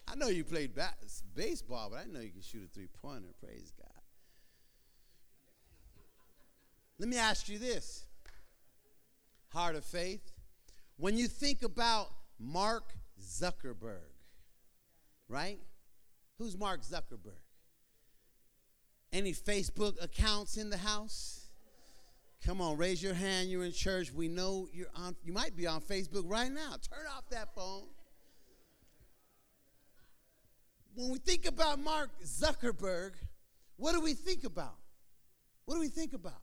I 0.07 0.15
know 0.15 0.27
you 0.27 0.43
played 0.43 0.75
ba- 0.75 0.95
baseball, 1.35 1.89
but 1.91 1.99
I 1.99 2.05
know 2.11 2.19
you 2.19 2.31
can 2.31 2.41
shoot 2.41 2.63
a 2.65 2.73
three 2.73 2.89
pointer. 3.01 3.29
Praise 3.41 3.71
God. 3.77 3.87
Let 6.99 7.09
me 7.09 7.17
ask 7.17 7.47
you 7.47 7.59
this 7.59 8.05
Heart 9.49 9.75
of 9.75 9.85
faith. 9.85 10.31
When 10.97 11.17
you 11.17 11.27
think 11.27 11.63
about 11.63 12.09
Mark 12.43 12.93
Zuckerberg, 13.21 14.11
right? 15.29 15.59
Who's 16.37 16.57
Mark 16.57 16.81
Zuckerberg? 16.81 17.39
Any 19.11 19.31
Facebook 19.33 20.01
accounts 20.03 20.57
in 20.57 20.69
the 20.69 20.77
house? 20.77 21.47
Come 22.45 22.59
on, 22.59 22.77
raise 22.77 23.01
your 23.01 23.13
hand. 23.13 23.49
You're 23.49 23.63
in 23.63 23.71
church. 23.71 24.11
We 24.11 24.27
know 24.27 24.67
you're 24.73 24.87
on. 24.95 25.15
You 25.23 25.31
might 25.31 25.55
be 25.55 25.67
on 25.67 25.81
Facebook 25.81 26.23
right 26.25 26.51
now. 26.51 26.75
Turn 26.81 27.05
off 27.15 27.29
that 27.29 27.55
phone. 27.55 27.83
when 30.95 31.09
we 31.09 31.17
think 31.17 31.45
about 31.45 31.79
Mark 31.79 32.09
Zuckerberg, 32.23 33.13
what 33.77 33.93
do 33.93 34.01
we 34.01 34.13
think 34.13 34.43
about? 34.43 34.75
What 35.65 35.75
do 35.75 35.79
we 35.79 35.87
think 35.87 36.13
about? 36.13 36.41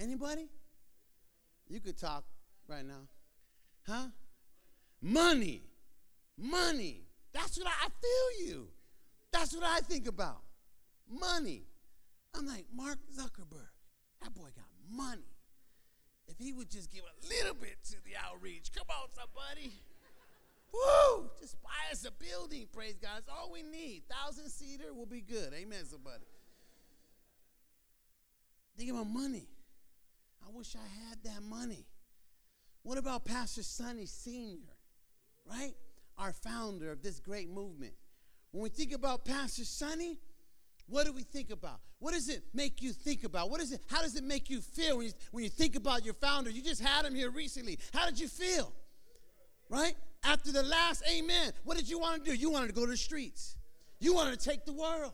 Anybody? 0.00 0.48
You 1.68 1.80
could 1.80 1.98
talk 1.98 2.24
right 2.66 2.84
now. 2.84 3.08
Huh? 3.86 4.06
Money. 5.00 5.62
Money. 6.36 7.02
That's 7.32 7.58
what 7.58 7.66
I, 7.66 7.86
I 7.86 7.88
feel 7.88 8.46
you. 8.46 8.68
That's 9.32 9.54
what 9.54 9.64
I 9.64 9.80
think 9.80 10.08
about. 10.08 10.42
Money. 11.08 11.64
I'm 12.34 12.46
like, 12.46 12.66
Mark 12.74 12.98
Zuckerberg, 13.16 13.72
that 14.22 14.34
boy 14.34 14.48
got 14.54 14.66
money. 14.90 15.34
If 16.28 16.36
he 16.38 16.52
would 16.52 16.70
just 16.70 16.92
give 16.92 17.02
a 17.02 17.26
little 17.26 17.54
bit 17.54 17.76
to 17.86 17.96
the 18.04 18.12
outreach, 18.26 18.70
come 18.74 18.86
on, 18.90 19.08
somebody. 19.14 19.72
Woo! 20.72 21.30
Just 21.40 21.60
buy 21.62 21.90
us 21.90 22.04
a 22.04 22.10
building, 22.10 22.66
praise 22.72 22.96
God. 23.00 23.10
That's 23.16 23.28
all 23.28 23.50
we 23.50 23.62
need. 23.62 24.02
Thousand 24.10 24.50
seater 24.50 24.92
will 24.92 25.06
be 25.06 25.22
good. 25.22 25.54
Amen, 25.54 25.84
somebody. 25.86 26.26
Think 28.76 28.90
about 28.90 29.08
money. 29.08 29.48
I 30.46 30.50
wish 30.52 30.76
I 30.76 31.08
had 31.08 31.22
that 31.24 31.42
money. 31.42 31.86
What 32.82 32.98
about 32.98 33.24
Pastor 33.24 33.62
Sonny 33.62 34.06
Sr., 34.06 34.77
right? 35.48 35.72
Our 36.16 36.32
founder 36.32 36.90
of 36.90 37.02
this 37.02 37.20
great 37.20 37.48
movement. 37.48 37.92
When 38.50 38.62
we 38.62 38.68
think 38.68 38.92
about 38.92 39.24
Pastor 39.24 39.64
Sonny, 39.64 40.18
what 40.86 41.06
do 41.06 41.12
we 41.12 41.22
think 41.22 41.50
about? 41.50 41.80
What 41.98 42.14
does 42.14 42.28
it 42.28 42.42
make 42.54 42.80
you 42.80 42.92
think 42.92 43.24
about? 43.24 43.50
What 43.50 43.60
is 43.60 43.72
it? 43.72 43.80
How 43.88 44.00
does 44.00 44.16
it 44.16 44.24
make 44.24 44.48
you 44.48 44.60
feel 44.60 44.98
when 44.98 45.06
you, 45.06 45.12
when 45.32 45.44
you 45.44 45.50
think 45.50 45.76
about 45.76 46.04
your 46.04 46.14
founder? 46.14 46.50
You 46.50 46.62
just 46.62 46.82
had 46.82 47.04
him 47.04 47.14
here 47.14 47.30
recently. 47.30 47.78
How 47.92 48.06
did 48.06 48.18
you 48.18 48.28
feel? 48.28 48.72
Right? 49.68 49.94
After 50.24 50.50
the 50.50 50.62
last 50.62 51.02
amen, 51.10 51.52
what 51.64 51.76
did 51.76 51.88
you 51.88 51.98
want 51.98 52.24
to 52.24 52.30
do? 52.30 52.36
You 52.36 52.50
wanted 52.50 52.68
to 52.68 52.72
go 52.72 52.84
to 52.84 52.90
the 52.90 52.96
streets. 52.96 53.56
You 54.00 54.14
wanted 54.14 54.38
to 54.38 54.48
take 54.48 54.64
the 54.64 54.72
world, 54.72 55.12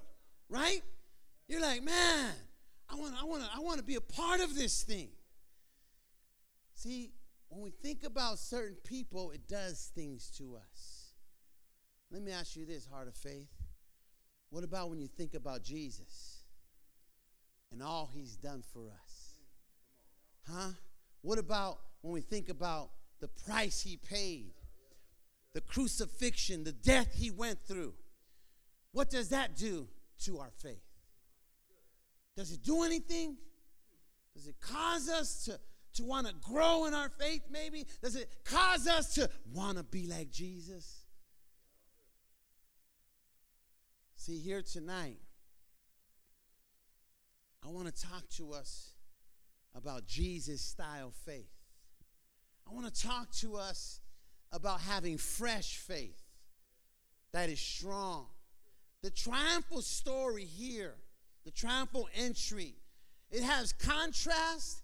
right? 0.48 0.80
You're 1.48 1.60
like, 1.60 1.82
man, 1.82 2.32
I 2.88 2.96
want, 2.96 3.14
to 3.14 3.20
I 3.20 3.24
want, 3.24 3.42
to, 3.42 3.48
I 3.56 3.60
want 3.60 3.78
to 3.78 3.84
be 3.84 3.96
a 3.96 4.00
part 4.00 4.40
of 4.40 4.54
this 4.54 4.82
thing. 4.82 5.08
See, 6.74 7.12
when 7.48 7.62
we 7.62 7.70
think 7.70 8.04
about 8.04 8.38
certain 8.38 8.76
people, 8.84 9.30
it 9.30 9.46
does 9.48 9.90
things 9.94 10.30
to 10.38 10.56
us. 10.56 11.12
Let 12.10 12.22
me 12.22 12.32
ask 12.32 12.56
you 12.56 12.64
this, 12.64 12.86
heart 12.86 13.08
of 13.08 13.14
faith. 13.14 13.50
What 14.50 14.64
about 14.64 14.90
when 14.90 15.00
you 15.00 15.08
think 15.08 15.34
about 15.34 15.62
Jesus 15.62 16.42
and 17.72 17.82
all 17.82 18.10
he's 18.12 18.36
done 18.36 18.62
for 18.72 18.90
us? 18.90 19.34
Huh? 20.48 20.70
What 21.22 21.38
about 21.38 21.78
when 22.02 22.12
we 22.12 22.20
think 22.20 22.48
about 22.48 22.90
the 23.20 23.28
price 23.28 23.80
he 23.80 23.96
paid, 23.96 24.52
the 25.54 25.60
crucifixion, 25.60 26.64
the 26.64 26.72
death 26.72 27.14
he 27.14 27.30
went 27.30 27.60
through? 27.60 27.94
What 28.92 29.10
does 29.10 29.30
that 29.30 29.56
do 29.56 29.88
to 30.24 30.38
our 30.38 30.50
faith? 30.62 30.84
Does 32.36 32.52
it 32.52 32.62
do 32.62 32.82
anything? 32.82 33.36
Does 34.34 34.46
it 34.46 34.56
cause 34.60 35.08
us 35.08 35.44
to 35.46 35.58
to 35.94 36.04
want 36.04 36.26
to 36.26 36.34
grow 36.34 36.86
in 36.86 36.94
our 36.94 37.08
faith, 37.08 37.42
maybe? 37.50 37.86
Does 38.02 38.16
it 38.16 38.28
cause 38.44 38.86
us 38.86 39.14
to 39.14 39.28
want 39.52 39.78
to 39.78 39.84
be 39.84 40.06
like 40.06 40.30
Jesus? 40.30 41.04
See, 44.16 44.38
here 44.38 44.62
tonight, 44.62 45.18
I 47.62 47.68
want 47.68 47.94
to 47.94 48.02
talk 48.02 48.28
to 48.36 48.52
us 48.52 48.92
about 49.74 50.06
Jesus 50.06 50.60
style 50.60 51.12
faith. 51.24 51.50
I 52.68 52.74
want 52.74 52.92
to 52.92 53.06
talk 53.06 53.30
to 53.40 53.56
us 53.56 54.00
about 54.52 54.80
having 54.80 55.18
fresh 55.18 55.76
faith 55.76 56.22
that 57.32 57.48
is 57.48 57.60
strong. 57.60 58.26
The 59.02 59.10
triumphal 59.10 59.82
story 59.82 60.44
here, 60.44 60.94
the 61.44 61.50
triumphal 61.50 62.08
entry, 62.14 62.76
it 63.30 63.42
has 63.42 63.72
contrast 63.72 64.83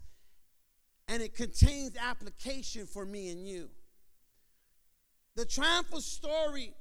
and 1.07 1.21
it 1.21 1.35
contains 1.35 1.95
application 1.97 2.85
for 2.85 3.05
me 3.05 3.29
and 3.29 3.47
you. 3.47 3.69
The 5.35 5.45
triumphal 5.45 6.01
story, 6.01 6.73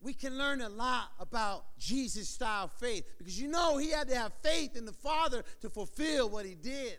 we 0.00 0.14
can 0.14 0.36
learn 0.36 0.60
a 0.60 0.68
lot 0.68 1.10
about 1.20 1.78
Jesus 1.78 2.28
style 2.28 2.68
faith 2.68 3.04
because 3.18 3.40
you 3.40 3.48
know 3.48 3.76
he 3.78 3.90
had 3.90 4.08
to 4.08 4.16
have 4.16 4.32
faith 4.42 4.76
in 4.76 4.84
the 4.84 4.92
Father 4.92 5.44
to 5.60 5.70
fulfill 5.70 6.28
what 6.28 6.46
he 6.46 6.54
did. 6.54 6.98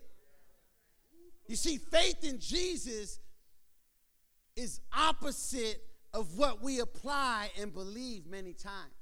You 1.46 1.56
see, 1.56 1.78
faith 1.78 2.24
in 2.24 2.38
Jesus 2.38 3.18
is 4.56 4.80
opposite 4.96 5.82
of 6.12 6.38
what 6.38 6.62
we 6.62 6.80
apply 6.80 7.50
and 7.60 7.74
believe 7.74 8.26
many 8.26 8.52
times. 8.52 8.92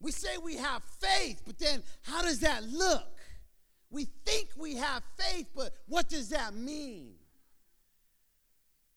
We 0.00 0.12
say 0.12 0.36
we 0.36 0.56
have 0.56 0.82
faith, 1.00 1.42
but 1.46 1.58
then 1.58 1.82
how 2.02 2.22
does 2.22 2.40
that 2.40 2.64
look? 2.64 3.15
We 3.90 4.06
think 4.24 4.48
we 4.56 4.76
have 4.76 5.02
faith, 5.16 5.46
but 5.54 5.72
what 5.86 6.08
does 6.08 6.30
that 6.30 6.54
mean? 6.54 7.14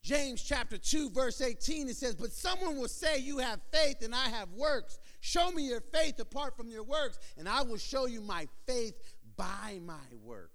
James 0.01 0.41
chapter 0.41 0.77
2, 0.77 1.11
verse 1.11 1.41
18, 1.41 1.89
it 1.89 1.95
says, 1.95 2.15
But 2.15 2.31
someone 2.31 2.77
will 2.77 2.87
say, 2.87 3.19
You 3.19 3.39
have 3.39 3.59
faith 3.71 4.01
and 4.01 4.15
I 4.15 4.29
have 4.29 4.49
works. 4.53 4.97
Show 5.19 5.51
me 5.51 5.67
your 5.67 5.81
faith 5.81 6.19
apart 6.19 6.55
from 6.55 6.69
your 6.69 6.83
works, 6.83 7.19
and 7.37 7.47
I 7.47 7.61
will 7.63 7.77
show 7.77 8.05
you 8.05 8.21
my 8.21 8.47
faith 8.65 8.95
by 9.35 9.79
my 9.85 9.93
works. 10.23 10.51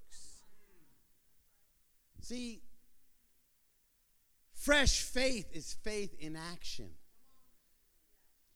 See, 2.20 2.62
fresh 4.54 5.02
faith 5.02 5.46
is 5.52 5.76
faith 5.84 6.14
in 6.18 6.36
action. 6.36 6.88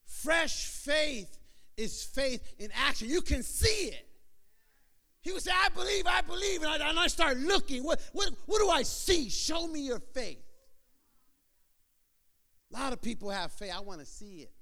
Fresh 0.06 0.66
faith 0.66 1.38
is 1.76 2.02
faith 2.02 2.42
in 2.58 2.70
action. 2.74 3.08
You 3.08 3.20
can 3.20 3.42
see 3.42 3.90
it. 3.90 4.07
He 5.22 5.32
would 5.32 5.42
say, 5.42 5.50
I 5.52 5.68
believe, 5.70 6.06
I 6.06 6.20
believe. 6.22 6.62
And 6.62 6.82
I, 6.82 6.88
and 6.88 6.98
I 6.98 7.06
start 7.08 7.38
looking. 7.38 7.84
What, 7.84 8.00
what, 8.12 8.30
what 8.46 8.60
do 8.60 8.70
I 8.70 8.82
see? 8.82 9.28
Show 9.28 9.66
me 9.66 9.80
your 9.80 10.00
faith. 10.00 10.42
A 12.72 12.78
lot 12.78 12.92
of 12.92 13.00
people 13.00 13.30
have 13.30 13.52
faith. 13.52 13.72
I 13.74 13.80
want 13.80 14.00
to 14.00 14.06
see 14.06 14.42
it. 14.42 14.52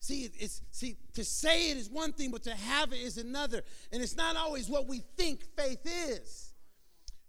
See, 0.00 0.30
it's 0.38 0.62
see 0.70 0.96
to 1.14 1.24
say 1.24 1.70
it 1.72 1.76
is 1.76 1.90
one 1.90 2.12
thing, 2.12 2.30
but 2.30 2.44
to 2.44 2.54
have 2.54 2.92
it 2.92 3.00
is 3.00 3.18
another. 3.18 3.64
And 3.90 4.00
it's 4.00 4.14
not 4.14 4.36
always 4.36 4.68
what 4.68 4.86
we 4.86 5.02
think 5.16 5.42
faith 5.56 5.80
is. 5.84 6.52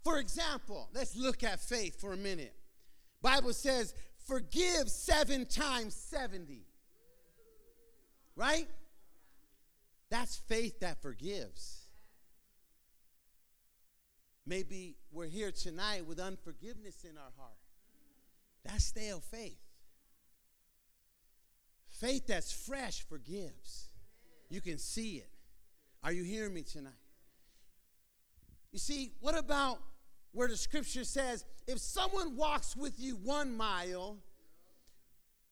For 0.04 0.20
example, 0.20 0.90
let's 0.94 1.16
look 1.16 1.44
at 1.44 1.60
faith 1.60 2.00
for 2.00 2.14
a 2.14 2.18
minute. 2.18 2.54
Bible 3.22 3.54
says, 3.54 3.96
forgive 4.28 4.90
seven 4.90 5.46
times 5.46 5.96
70. 5.96 6.68
Right? 8.36 8.68
That's 10.28 10.36
faith 10.36 10.82
that 10.82 11.02
forgives. 11.02 11.88
Maybe 14.46 14.98
we're 15.10 15.28
here 15.28 15.52
tonight 15.52 16.06
with 16.06 16.20
unforgiveness 16.20 17.06
in 17.06 17.18
our 17.18 17.32
heart. 17.38 17.56
That's 18.66 18.84
stale 18.84 19.22
faith. 19.22 19.62
Faith 21.88 22.28
that's 22.28 22.52
fresh 22.52 23.06
forgives. 23.08 23.88
You 24.50 24.60
can 24.60 24.80
see 24.80 25.16
it. 25.16 25.30
Are 26.04 26.12
you 26.12 26.26
hearing 26.26 26.54
me 26.54 26.64
tonight? 26.64 26.92
You 28.74 28.80
see, 28.80 29.14
what 29.22 29.38
about 29.38 29.80
where 30.34 30.50
the 30.50 30.58
scripture 30.58 31.06
says, 31.06 31.46
if 31.70 31.80
someone 31.80 32.36
walks 32.36 32.76
with 32.76 33.00
you 33.00 33.16
one 33.16 33.56
mile, 33.56 34.18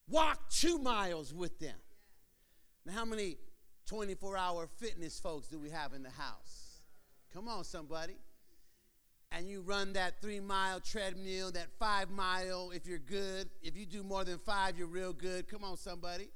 walk 0.09 0.49
two 0.49 0.79
miles 0.79 1.33
with 1.33 1.59
them? 1.59 1.77
Now, 2.85 2.91
how 2.91 3.05
many 3.05 3.37
24 3.87 4.37
hour 4.37 4.67
fitness 4.67 5.19
folks 5.19 5.47
do 5.47 5.59
we 5.59 5.69
have 5.69 5.93
in 5.93 6.03
the 6.03 6.09
house? 6.09 6.81
Come 7.33 7.47
on, 7.47 7.63
somebody. 7.63 8.15
And 9.31 9.47
you 9.49 9.61
run 9.61 9.93
that 9.93 10.21
three 10.21 10.39
mile 10.39 10.79
treadmill, 10.79 11.51
that 11.51 11.67
five 11.77 12.09
mile 12.09 12.71
if 12.71 12.87
you're 12.87 12.97
good. 12.97 13.49
If 13.61 13.75
you 13.75 13.85
do 13.85 14.03
more 14.03 14.23
than 14.23 14.37
five, 14.37 14.77
you're 14.77 14.87
real 14.87 15.13
good. 15.13 15.47
Come 15.47 15.63
on, 15.63 15.77
somebody. 15.77 16.29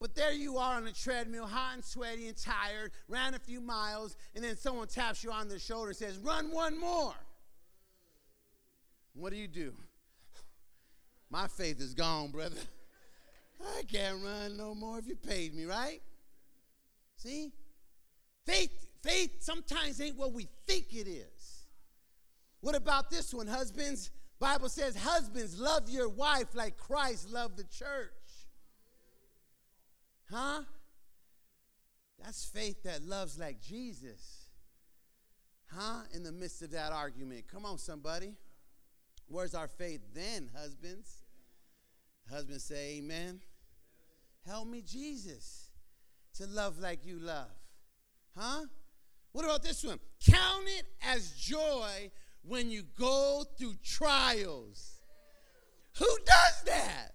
But 0.00 0.14
there 0.14 0.32
you 0.32 0.56
are 0.56 0.76
on 0.76 0.86
a 0.86 0.92
treadmill, 0.92 1.46
hot 1.46 1.74
and 1.74 1.84
sweaty 1.84 2.28
and 2.28 2.36
tired, 2.36 2.92
ran 3.06 3.34
a 3.34 3.38
few 3.38 3.60
miles, 3.60 4.16
and 4.34 4.42
then 4.42 4.56
someone 4.56 4.88
taps 4.88 5.22
you 5.22 5.30
on 5.30 5.48
the 5.48 5.58
shoulder 5.58 5.88
and 5.88 5.96
says, 5.96 6.18
Run 6.18 6.50
one 6.50 6.78
more. 6.78 7.14
What 9.14 9.30
do 9.32 9.38
you 9.38 9.48
do? 9.48 9.74
My 11.30 11.46
faith 11.48 11.80
is 11.80 11.94
gone, 11.94 12.30
brother. 12.30 12.56
I 13.78 13.82
can't 13.82 14.22
run 14.24 14.56
no 14.56 14.74
more 14.74 14.98
if 14.98 15.06
you 15.06 15.16
paid 15.16 15.54
me, 15.54 15.64
right? 15.64 16.00
See? 17.22 17.52
Faith, 18.46 18.86
faith 19.02 19.42
sometimes 19.42 20.00
ain't 20.00 20.16
what 20.16 20.32
we 20.32 20.48
think 20.66 20.94
it 20.94 21.06
is. 21.06 21.66
What 22.60 22.74
about 22.74 23.10
this 23.10 23.34
one, 23.34 23.46
husbands? 23.46 24.10
Bible 24.38 24.70
says, 24.70 24.96
husbands, 24.96 25.58
love 25.58 25.90
your 25.90 26.08
wife 26.08 26.54
like 26.54 26.78
Christ 26.78 27.30
loved 27.30 27.58
the 27.58 27.64
church. 27.64 28.10
Huh? 30.30 30.62
That's 32.22 32.44
faith 32.46 32.82
that 32.84 33.02
loves 33.02 33.38
like 33.38 33.60
Jesus. 33.60 34.46
Huh? 35.70 36.00
In 36.14 36.22
the 36.22 36.32
midst 36.32 36.62
of 36.62 36.70
that 36.70 36.92
argument. 36.92 37.44
Come 37.52 37.66
on, 37.66 37.76
somebody. 37.76 38.34
Where's 39.26 39.54
our 39.54 39.68
faith 39.68 40.00
then, 40.14 40.50
husbands? 40.56 41.22
Husbands 42.30 42.64
say 42.64 42.96
amen. 42.98 43.40
Help 44.46 44.68
me, 44.68 44.82
Jesus, 44.82 45.69
to 46.40 46.46
love 46.46 46.78
like 46.78 47.04
you 47.04 47.18
love. 47.18 47.50
Huh? 48.36 48.62
What 49.32 49.44
about 49.44 49.62
this 49.62 49.84
one? 49.84 50.00
Count 50.26 50.64
it 50.66 50.86
as 51.06 51.32
joy 51.32 52.10
when 52.42 52.70
you 52.70 52.82
go 52.98 53.44
through 53.58 53.74
trials. 53.84 55.02
Who 55.98 56.06
does 56.24 56.62
that? 56.66 57.10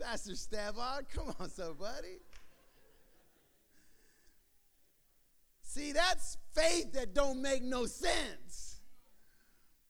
Pastor 0.00 0.34
Stavon, 0.34 1.06
come 1.14 1.34
on, 1.38 1.50
somebody. 1.50 2.18
See, 5.62 5.92
that's 5.92 6.38
faith 6.54 6.92
that 6.92 7.14
don't 7.14 7.42
make 7.42 7.62
no 7.62 7.86
sense. 7.86 8.80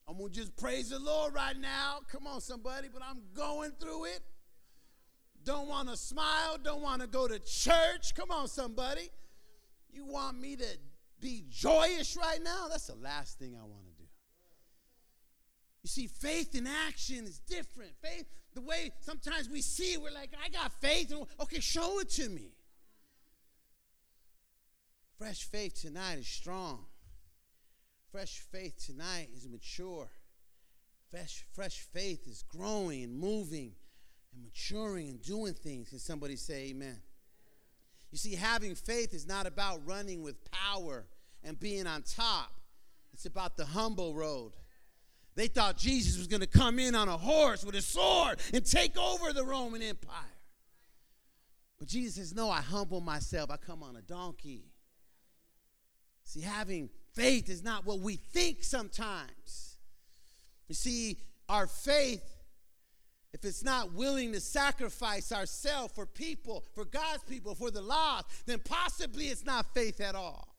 I'm 0.06 0.18
to 0.18 0.28
just 0.30 0.56
praise 0.56 0.90
the 0.90 0.98
Lord 0.98 1.34
right 1.34 1.56
now. 1.56 2.00
Come 2.10 2.26
on, 2.26 2.40
somebody, 2.40 2.88
but 2.92 3.02
I'm 3.02 3.22
going 3.34 3.72
through 3.78 4.06
it. 4.06 4.20
Don't 5.44 5.68
want 5.68 5.88
to 5.90 5.96
smile, 5.96 6.56
don't 6.62 6.80
want 6.80 7.02
to 7.02 7.06
go 7.06 7.28
to 7.28 7.38
church. 7.38 8.14
Come 8.14 8.30
on, 8.30 8.48
somebody. 8.48 9.10
You 9.92 10.06
want 10.06 10.40
me 10.40 10.56
to 10.56 10.66
be 11.20 11.44
joyous 11.48 12.16
right 12.16 12.42
now? 12.42 12.66
That's 12.68 12.86
the 12.86 12.96
last 12.96 13.38
thing 13.38 13.54
I 13.54 13.62
want 13.62 13.84
to 13.84 14.02
do. 14.02 14.08
You 15.82 15.88
see, 15.88 16.06
faith 16.06 16.54
in 16.54 16.66
action 16.66 17.24
is 17.26 17.38
different. 17.40 17.92
Faith, 18.02 18.24
the 18.54 18.62
way 18.62 18.90
sometimes 19.00 19.50
we 19.50 19.60
see 19.60 19.92
it, 19.92 20.02
we're 20.02 20.10
like, 20.10 20.30
I 20.42 20.48
got 20.48 20.72
faith. 20.80 21.10
And, 21.12 21.26
okay, 21.40 21.60
show 21.60 22.00
it 22.00 22.08
to 22.10 22.28
me. 22.30 22.52
Fresh 25.18 25.44
faith 25.44 25.80
tonight 25.80 26.18
is 26.18 26.26
strong. 26.26 26.86
Fresh 28.10 28.40
faith 28.50 28.82
tonight 28.84 29.28
is 29.36 29.46
mature. 29.46 30.08
Fresh, 31.10 31.44
fresh 31.52 31.80
faith 31.92 32.26
is 32.26 32.42
growing 32.48 33.04
and 33.04 33.14
moving 33.14 33.74
and 34.34 34.44
maturing 34.44 35.08
and 35.08 35.22
doing 35.22 35.54
things. 35.54 35.88
Can 35.88 35.98
somebody 35.98 36.36
say 36.36 36.70
amen? 36.70 36.98
You 38.10 38.18
see, 38.18 38.34
having 38.34 38.74
faith 38.74 39.14
is 39.14 39.26
not 39.26 39.46
about 39.46 39.86
running 39.86 40.22
with 40.22 40.36
power 40.50 41.04
and 41.42 41.58
being 41.58 41.86
on 41.86 42.02
top, 42.02 42.52
it's 43.12 43.26
about 43.26 43.56
the 43.56 43.64
humble 43.64 44.14
road. 44.14 44.52
They 45.36 45.48
thought 45.48 45.76
Jesus 45.76 46.16
was 46.16 46.28
going 46.28 46.40
to 46.40 46.46
come 46.46 46.78
in 46.78 46.94
on 46.94 47.08
a 47.08 47.16
horse 47.16 47.64
with 47.64 47.74
a 47.74 47.82
sword 47.82 48.38
and 48.52 48.64
take 48.64 48.96
over 48.96 49.32
the 49.32 49.44
Roman 49.44 49.82
Empire. 49.82 50.22
But 51.78 51.88
Jesus 51.88 52.14
says, 52.14 52.34
No, 52.34 52.50
I 52.50 52.60
humble 52.60 53.00
myself. 53.00 53.50
I 53.50 53.56
come 53.56 53.82
on 53.82 53.96
a 53.96 54.02
donkey. 54.02 54.66
See, 56.22 56.40
having 56.40 56.88
faith 57.14 57.48
is 57.48 57.62
not 57.62 57.84
what 57.84 58.00
we 58.00 58.16
think 58.16 58.62
sometimes. 58.62 59.76
You 60.68 60.74
see, 60.74 61.18
our 61.48 61.66
faith, 61.66 62.22
if 63.34 63.44
it's 63.44 63.64
not 63.64 63.92
willing 63.92 64.32
to 64.32 64.40
sacrifice 64.40 65.32
ourselves 65.32 65.92
for 65.92 66.06
people, 66.06 66.64
for 66.72 66.84
God's 66.84 67.24
people, 67.24 67.56
for 67.56 67.68
the 67.68 67.82
lost, 67.82 68.26
then 68.46 68.60
possibly 68.60 69.24
it's 69.24 69.44
not 69.44 69.74
faith 69.74 70.00
at 70.00 70.14
all. 70.14 70.56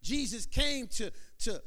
Jesus 0.00 0.46
came 0.46 0.86
to, 0.86 1.10
to 1.40 1.60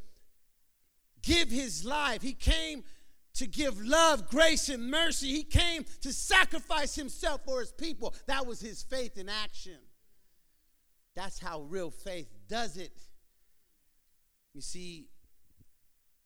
give 1.21 1.49
his 1.49 1.83
life, 1.83 2.21
he 2.21 2.31
came 2.31 2.85
to 3.33 3.47
give 3.47 3.85
love, 3.85 4.29
grace, 4.29 4.69
and 4.69 4.89
mercy. 4.89 5.27
He 5.27 5.43
came 5.43 5.85
to 6.01 6.13
sacrifice 6.13 6.95
himself 6.95 7.41
for 7.45 7.59
his 7.59 7.73
people. 7.73 8.15
That 8.27 8.47
was 8.47 8.61
his 8.61 8.81
faith 8.83 9.17
in 9.17 9.27
action. 9.27 9.77
That's 11.15 11.37
how 11.37 11.61
real 11.63 11.91
faith 11.91 12.33
does 12.47 12.77
it. 12.77 12.97
You 14.53 14.61
see, 14.61 15.09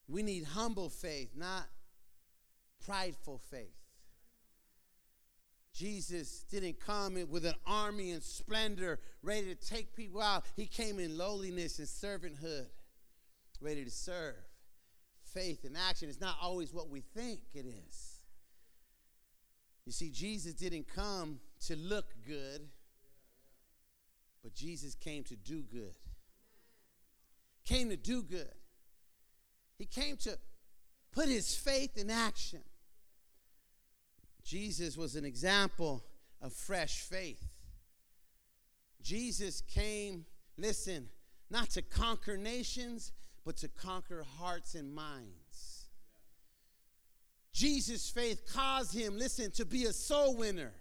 we 0.07 0.21
need 0.21 0.45
humble 0.45 0.89
faith, 0.89 1.31
not 1.35 1.63
prideful 2.85 3.39
faith. 3.49 3.75
Jesus 5.73 6.45
didn't 6.51 6.79
come 6.79 7.17
with 7.29 7.45
an 7.45 7.55
army 7.65 8.11
and 8.11 8.21
splendor 8.21 8.99
ready 9.23 9.55
to 9.55 9.55
take 9.55 9.95
people 9.95 10.21
out. 10.21 10.43
He 10.55 10.65
came 10.65 10.99
in 10.99 11.17
lowliness 11.17 11.79
and 11.79 11.87
servanthood, 11.87 12.67
ready 13.61 13.85
to 13.85 13.91
serve. 13.91 14.35
Faith 15.33 15.63
and 15.63 15.77
action 15.77 16.09
is 16.09 16.19
not 16.19 16.35
always 16.41 16.73
what 16.73 16.89
we 16.89 16.99
think 16.99 17.39
it 17.53 17.65
is. 17.65 18.19
You 19.85 19.93
see, 19.93 20.09
Jesus 20.09 20.53
didn't 20.53 20.87
come 20.93 21.39
to 21.67 21.75
look 21.75 22.13
good. 22.27 22.61
But 24.43 24.53
Jesus 24.53 24.95
came 24.95 25.23
to 25.25 25.35
do 25.35 25.61
good. 25.61 25.95
Came 27.65 27.89
to 27.89 27.97
do 27.97 28.23
good. 28.23 28.53
He 29.77 29.85
came 29.85 30.17
to 30.17 30.37
put 31.11 31.27
his 31.27 31.55
faith 31.55 31.97
in 31.97 32.09
action. 32.09 32.61
Jesus 34.43 34.97
was 34.97 35.15
an 35.15 35.25
example 35.25 36.03
of 36.41 36.53
fresh 36.53 37.01
faith. 37.01 37.47
Jesus 39.01 39.61
came, 39.61 40.25
listen, 40.57 41.09
not 41.49 41.69
to 41.71 41.81
conquer 41.81 42.37
nations, 42.37 43.11
but 43.45 43.57
to 43.57 43.67
conquer 43.67 44.23
hearts 44.37 44.75
and 44.75 44.93
minds. 44.93 45.87
Jesus' 47.53 48.09
faith 48.09 48.43
caused 48.53 48.93
him, 48.95 49.17
listen, 49.17 49.51
to 49.51 49.65
be 49.65 49.85
a 49.85 49.93
soul 49.93 50.35
winner 50.35 50.73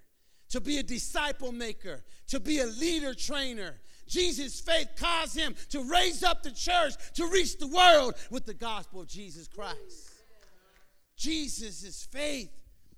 to 0.50 0.60
be 0.60 0.78
a 0.78 0.82
disciple 0.82 1.52
maker, 1.52 2.04
to 2.28 2.38
be 2.38 2.60
a 2.60 2.66
leader 2.66 3.14
trainer. 3.14 3.76
Jesus' 4.06 4.60
faith 4.60 4.88
caused 4.96 5.36
him 5.36 5.54
to 5.70 5.84
raise 5.84 6.22
up 6.22 6.42
the 6.42 6.50
church 6.50 6.94
to 7.14 7.26
reach 7.28 7.58
the 7.58 7.68
world 7.68 8.14
with 8.30 8.44
the 8.44 8.54
gospel 8.54 9.00
of 9.00 9.08
Jesus 9.08 9.46
Christ. 9.46 10.10
Jesus' 11.16 12.06
faith 12.10 12.50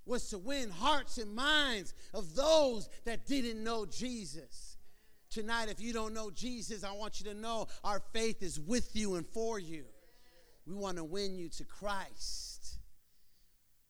was 0.04 0.28
to 0.30 0.38
win 0.38 0.70
hearts 0.70 1.18
and 1.18 1.34
minds 1.34 1.94
of 2.12 2.34
those 2.34 2.88
that 3.04 3.26
didn't 3.26 3.62
know 3.62 3.86
Jesus. 3.86 4.76
Tonight, 5.30 5.68
if 5.70 5.80
you 5.80 5.92
don't 5.92 6.12
know 6.12 6.30
Jesus, 6.30 6.84
I 6.84 6.92
want 6.92 7.20
you 7.20 7.32
to 7.32 7.34
know 7.34 7.68
our 7.84 8.00
faith 8.12 8.42
is 8.42 8.60
with 8.60 8.94
you 8.94 9.14
and 9.14 9.26
for 9.26 9.58
you. 9.58 9.84
We 10.66 10.74
want 10.74 10.98
to 10.98 11.04
win 11.04 11.36
you 11.36 11.48
to 11.50 11.64
Christ. 11.64 12.78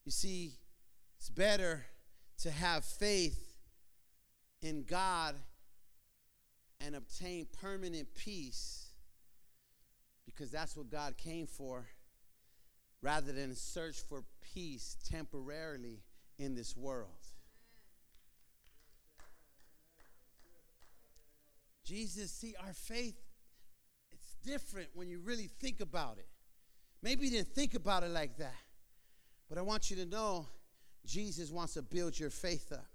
You 0.04 0.12
see, 0.12 0.52
it's 1.18 1.28
better 1.28 1.84
to 2.42 2.50
have 2.50 2.84
faith 2.84 3.56
in 4.62 4.84
God 4.84 5.34
and 6.80 6.96
obtain 6.96 7.46
permanent 7.60 8.14
peace 8.14 8.86
because 10.26 10.50
that's 10.50 10.76
what 10.76 10.90
God 10.90 11.16
came 11.16 11.46
for 11.46 11.86
rather 13.02 13.32
than 13.32 13.54
search 13.54 14.00
for 14.00 14.24
peace 14.52 14.96
temporarily 15.08 16.02
in 16.38 16.54
this 16.54 16.76
world. 16.76 17.10
Jesus, 21.84 22.30
see, 22.30 22.54
our 22.64 22.72
faith, 22.72 23.20
it's 24.12 24.34
different 24.44 24.88
when 24.94 25.08
you 25.08 25.18
really 25.20 25.48
think 25.60 25.80
about 25.80 26.18
it. 26.18 26.28
Maybe 27.02 27.26
you 27.26 27.32
didn't 27.32 27.54
think 27.54 27.74
about 27.74 28.04
it 28.04 28.10
like 28.10 28.36
that, 28.38 28.54
but 29.48 29.58
I 29.58 29.62
want 29.62 29.90
you 29.90 29.96
to 29.96 30.06
know 30.06 30.46
Jesus 31.04 31.50
wants 31.50 31.74
to 31.74 31.82
build 31.82 32.18
your 32.18 32.30
faith 32.30 32.72
up. 32.72 32.86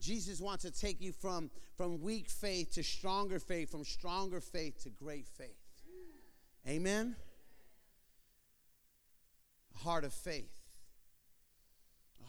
Jesus 0.00 0.40
wants 0.40 0.62
to 0.62 0.70
take 0.70 1.00
you 1.00 1.12
from, 1.12 1.50
from 1.76 2.00
weak 2.00 2.28
faith 2.28 2.72
to 2.74 2.82
stronger 2.82 3.38
faith, 3.38 3.70
from 3.70 3.84
stronger 3.84 4.40
faith 4.40 4.82
to 4.84 4.90
great 4.90 5.26
faith. 5.26 5.56
Amen? 6.68 7.16
Heart 9.74 10.04
of 10.04 10.12
faith. 10.12 10.55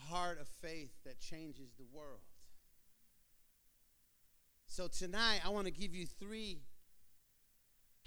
Heart 0.09 0.39
of 0.39 0.47
faith 0.47 0.91
that 1.05 1.19
changes 1.19 1.73
the 1.77 1.85
world. 1.93 2.19
So 4.67 4.87
tonight, 4.87 5.41
I 5.45 5.49
want 5.49 5.65
to 5.65 5.71
give 5.71 5.95
you 5.95 6.05
three 6.05 6.59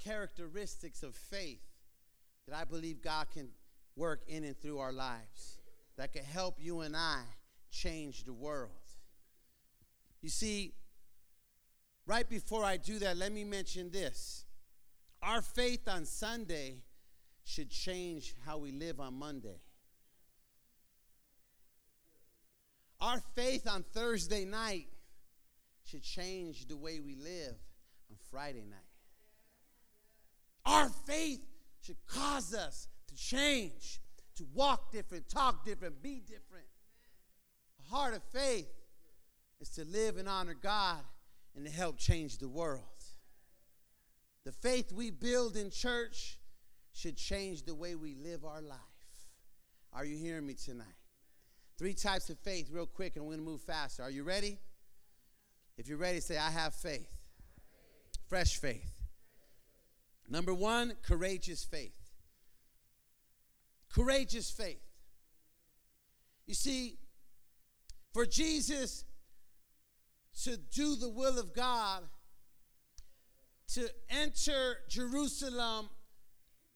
characteristics 0.02 1.02
of 1.02 1.14
faith 1.14 1.62
that 2.46 2.56
I 2.56 2.64
believe 2.64 3.02
God 3.02 3.26
can 3.30 3.48
work 3.96 4.22
in 4.28 4.44
and 4.44 4.58
through 4.58 4.78
our 4.78 4.92
lives 4.92 5.58
that 5.96 6.12
can 6.12 6.24
help 6.24 6.56
you 6.58 6.80
and 6.80 6.96
I 6.96 7.20
change 7.70 8.24
the 8.24 8.32
world. 8.32 8.70
You 10.22 10.30
see, 10.30 10.72
right 12.06 12.28
before 12.28 12.64
I 12.64 12.78
do 12.78 12.98
that, 13.00 13.18
let 13.18 13.32
me 13.32 13.44
mention 13.44 13.90
this. 13.90 14.46
Our 15.22 15.42
faith 15.42 15.86
on 15.86 16.06
Sunday 16.06 16.78
should 17.44 17.70
change 17.70 18.34
how 18.46 18.56
we 18.56 18.72
live 18.72 19.00
on 19.00 19.14
Monday. 19.14 19.60
Our 23.00 23.20
faith 23.34 23.66
on 23.66 23.84
Thursday 23.94 24.44
night 24.44 24.88
should 25.84 26.02
change 26.02 26.68
the 26.68 26.76
way 26.76 27.00
we 27.00 27.14
live 27.14 27.56
on 28.10 28.16
Friday 28.30 28.64
night. 28.68 28.78
Our 30.66 30.88
faith 31.06 31.40
should 31.82 31.96
cause 32.06 32.54
us 32.54 32.88
to 33.08 33.16
change, 33.16 34.00
to 34.36 34.44
walk 34.54 34.92
different, 34.92 35.28
talk 35.28 35.64
different, 35.64 36.02
be 36.02 36.20
different. 36.20 36.66
A 37.80 37.94
heart 37.94 38.14
of 38.14 38.22
faith 38.24 38.68
is 39.60 39.70
to 39.70 39.84
live 39.84 40.18
and 40.18 40.28
honor 40.28 40.54
God 40.54 41.00
and 41.56 41.64
to 41.64 41.72
help 41.72 41.96
change 41.98 42.38
the 42.38 42.48
world. 42.48 42.84
The 44.44 44.52
faith 44.52 44.92
we 44.92 45.10
build 45.10 45.56
in 45.56 45.70
church 45.70 46.38
should 46.92 47.16
change 47.16 47.64
the 47.64 47.74
way 47.74 47.94
we 47.94 48.14
live 48.14 48.44
our 48.44 48.60
life. 48.60 48.78
Are 49.92 50.04
you 50.04 50.16
hearing 50.16 50.46
me 50.46 50.54
tonight? 50.54 50.86
Three 51.80 51.94
types 51.94 52.28
of 52.28 52.38
faith, 52.40 52.68
real 52.70 52.84
quick, 52.84 53.16
and 53.16 53.24
we're 53.24 53.30
going 53.30 53.42
to 53.42 53.50
move 53.50 53.62
faster. 53.62 54.02
Are 54.02 54.10
you 54.10 54.22
ready? 54.22 54.58
If 55.78 55.88
you're 55.88 55.96
ready, 55.96 56.20
say, 56.20 56.36
I 56.36 56.50
have 56.50 56.74
faith. 56.74 57.08
Fresh 58.28 58.58
faith. 58.58 58.92
Number 60.28 60.52
one, 60.52 60.92
courageous 61.00 61.64
faith. 61.64 61.94
Courageous 63.90 64.50
faith. 64.50 64.82
You 66.46 66.52
see, 66.52 66.98
for 68.12 68.26
Jesus 68.26 69.06
to 70.42 70.58
do 70.58 70.96
the 70.96 71.08
will 71.08 71.38
of 71.38 71.54
God, 71.54 72.02
to 73.72 73.88
enter 74.10 74.80
Jerusalem 74.90 75.88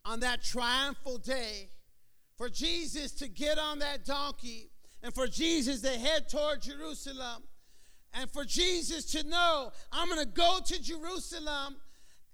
on 0.06 0.20
that 0.20 0.42
triumphal 0.42 1.18
day, 1.18 1.68
for 2.38 2.48
Jesus 2.48 3.12
to 3.16 3.28
get 3.28 3.58
on 3.58 3.80
that 3.80 4.06
donkey, 4.06 4.70
and 5.04 5.14
for 5.14 5.26
Jesus 5.26 5.82
to 5.82 5.90
head 5.90 6.30
toward 6.30 6.62
Jerusalem, 6.62 7.42
and 8.14 8.30
for 8.30 8.44
Jesus 8.44 9.04
to 9.12 9.22
know, 9.28 9.70
I'm 9.92 10.08
going 10.08 10.20
to 10.20 10.26
go 10.26 10.60
to 10.64 10.82
Jerusalem 10.82 11.76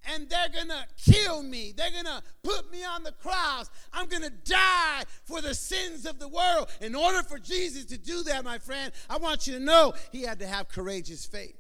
and 0.09 0.31
they're 0.31 0.49
gonna 0.49 0.87
kill 0.97 1.43
me. 1.43 1.75
They're 1.77 1.91
gonna 1.91 2.23
put 2.43 2.73
me 2.73 2.83
on 2.83 3.03
the 3.03 3.13
cross. 3.13 3.69
I'm 3.93 4.07
gonna 4.07 4.31
die 4.31 5.05
for 5.25 5.43
the 5.43 5.55
sins 5.55 6.07
of 6.07 6.19
the 6.19 6.27
world. 6.27 6.69
In 6.81 6.95
order 6.95 7.23
for 7.23 7.39
Jesus 7.39 7.85
to 7.87 7.99
do 7.99 8.23
that, 8.23 8.43
my 8.43 8.57
friend, 8.57 8.95
I 9.11 9.19
want 9.19 9.47
you 9.47 9.59
to 9.59 9.61
know 9.61 9.93
he 10.11 10.23
had 10.23 10.39
to 10.39 10.47
have 10.47 10.71
courageous 10.71 11.27
faith. 11.27 11.59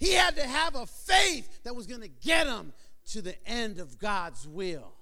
He 0.00 0.12
had 0.12 0.34
to 0.34 0.44
have 0.44 0.74
a 0.74 0.86
faith 0.86 1.62
that 1.62 1.76
was 1.76 1.86
gonna 1.86 2.08
get 2.08 2.48
him 2.48 2.72
to 3.12 3.22
the 3.22 3.36
end 3.48 3.78
of 3.78 4.00
God's 4.00 4.48
will. 4.48 4.92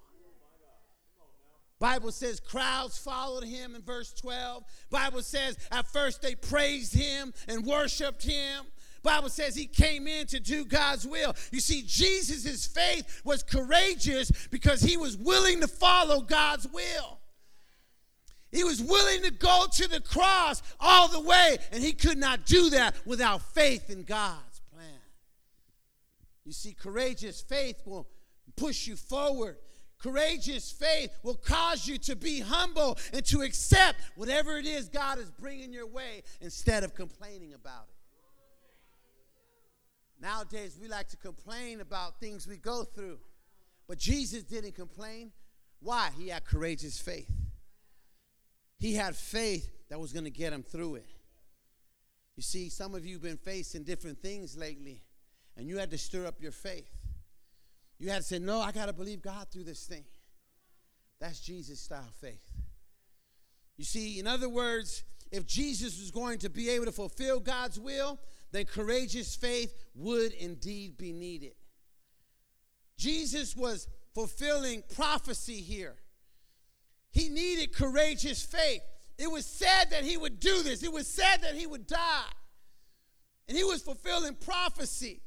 Bible 1.80 2.12
says 2.12 2.38
crowds 2.40 2.98
followed 2.98 3.42
him 3.42 3.74
in 3.74 3.80
verse 3.80 4.12
12. 4.12 4.62
Bible 4.90 5.22
says 5.22 5.56
at 5.72 5.86
first 5.86 6.20
they 6.20 6.34
praised 6.34 6.94
him 6.94 7.32
and 7.48 7.64
worshiped 7.64 8.22
him. 8.22 8.66
Bible 9.02 9.30
says 9.30 9.56
he 9.56 9.66
came 9.66 10.06
in 10.06 10.26
to 10.26 10.38
do 10.38 10.66
God's 10.66 11.06
will. 11.06 11.34
You 11.50 11.60
see, 11.60 11.82
Jesus' 11.86 12.66
faith 12.66 13.22
was 13.24 13.42
courageous 13.42 14.30
because 14.50 14.82
he 14.82 14.98
was 14.98 15.16
willing 15.16 15.62
to 15.62 15.68
follow 15.68 16.20
God's 16.20 16.68
will. 16.68 17.18
He 18.52 18.62
was 18.62 18.82
willing 18.82 19.22
to 19.22 19.30
go 19.30 19.64
to 19.72 19.88
the 19.88 20.00
cross 20.00 20.62
all 20.78 21.08
the 21.08 21.20
way, 21.20 21.56
and 21.72 21.82
he 21.82 21.92
could 21.92 22.18
not 22.18 22.44
do 22.44 22.68
that 22.70 22.94
without 23.06 23.40
faith 23.54 23.88
in 23.88 24.02
God's 24.02 24.60
plan. 24.70 24.84
You 26.44 26.52
see, 26.52 26.74
courageous 26.74 27.40
faith 27.40 27.80
will 27.86 28.06
push 28.56 28.86
you 28.86 28.96
forward. 28.96 29.56
Courageous 30.00 30.72
faith 30.72 31.16
will 31.22 31.34
cause 31.34 31.86
you 31.86 31.98
to 31.98 32.16
be 32.16 32.40
humble 32.40 32.98
and 33.12 33.24
to 33.26 33.42
accept 33.42 34.00
whatever 34.16 34.56
it 34.56 34.66
is 34.66 34.88
God 34.88 35.18
is 35.18 35.30
bringing 35.30 35.72
your 35.72 35.86
way 35.86 36.22
instead 36.40 36.84
of 36.84 36.94
complaining 36.94 37.52
about 37.52 37.84
it. 37.88 37.94
Nowadays, 40.22 40.78
we 40.80 40.88
like 40.88 41.08
to 41.08 41.16
complain 41.16 41.80
about 41.80 42.18
things 42.18 42.46
we 42.46 42.56
go 42.56 42.84
through. 42.84 43.18
But 43.88 43.98
Jesus 43.98 44.42
didn't 44.42 44.74
complain. 44.74 45.32
Why? 45.80 46.10
He 46.18 46.28
had 46.28 46.44
courageous 46.44 47.00
faith. 47.00 47.30
He 48.78 48.94
had 48.94 49.16
faith 49.16 49.70
that 49.88 49.98
was 49.98 50.12
going 50.12 50.24
to 50.24 50.30
get 50.30 50.52
him 50.52 50.62
through 50.62 50.96
it. 50.96 51.06
You 52.36 52.42
see, 52.42 52.70
some 52.70 52.94
of 52.94 53.04
you 53.04 53.14
have 53.14 53.22
been 53.22 53.36
facing 53.36 53.84
different 53.84 54.22
things 54.22 54.56
lately, 54.56 55.02
and 55.56 55.68
you 55.68 55.78
had 55.78 55.90
to 55.90 55.98
stir 55.98 56.26
up 56.26 56.40
your 56.40 56.52
faith. 56.52 56.90
You 58.00 58.08
had 58.08 58.16
to 58.16 58.22
say, 58.22 58.38
No, 58.38 58.60
I 58.60 58.72
got 58.72 58.86
to 58.86 58.92
believe 58.92 59.22
God 59.22 59.46
through 59.52 59.64
this 59.64 59.84
thing. 59.86 60.04
That's 61.20 61.38
Jesus 61.38 61.78
style 61.78 62.12
faith. 62.20 62.50
You 63.76 63.84
see, 63.84 64.18
in 64.18 64.26
other 64.26 64.48
words, 64.48 65.04
if 65.30 65.46
Jesus 65.46 66.00
was 66.00 66.10
going 66.10 66.38
to 66.38 66.48
be 66.48 66.70
able 66.70 66.86
to 66.86 66.92
fulfill 66.92 67.38
God's 67.38 67.78
will, 67.78 68.18
then 68.52 68.64
courageous 68.64 69.36
faith 69.36 69.72
would 69.94 70.32
indeed 70.32 70.96
be 70.96 71.12
needed. 71.12 71.52
Jesus 72.96 73.54
was 73.54 73.86
fulfilling 74.14 74.82
prophecy 74.94 75.60
here. 75.60 75.96
He 77.12 77.28
needed 77.28 77.74
courageous 77.74 78.42
faith. 78.42 78.82
It 79.18 79.30
was 79.30 79.44
said 79.44 79.90
that 79.90 80.04
he 80.04 80.16
would 80.16 80.40
do 80.40 80.62
this, 80.62 80.82
it 80.82 80.92
was 80.92 81.06
said 81.06 81.38
that 81.42 81.54
he 81.54 81.66
would 81.66 81.86
die. 81.86 82.32
And 83.46 83.56
he 83.56 83.64
was 83.64 83.82
fulfilling 83.82 84.36
prophecy. 84.36 85.22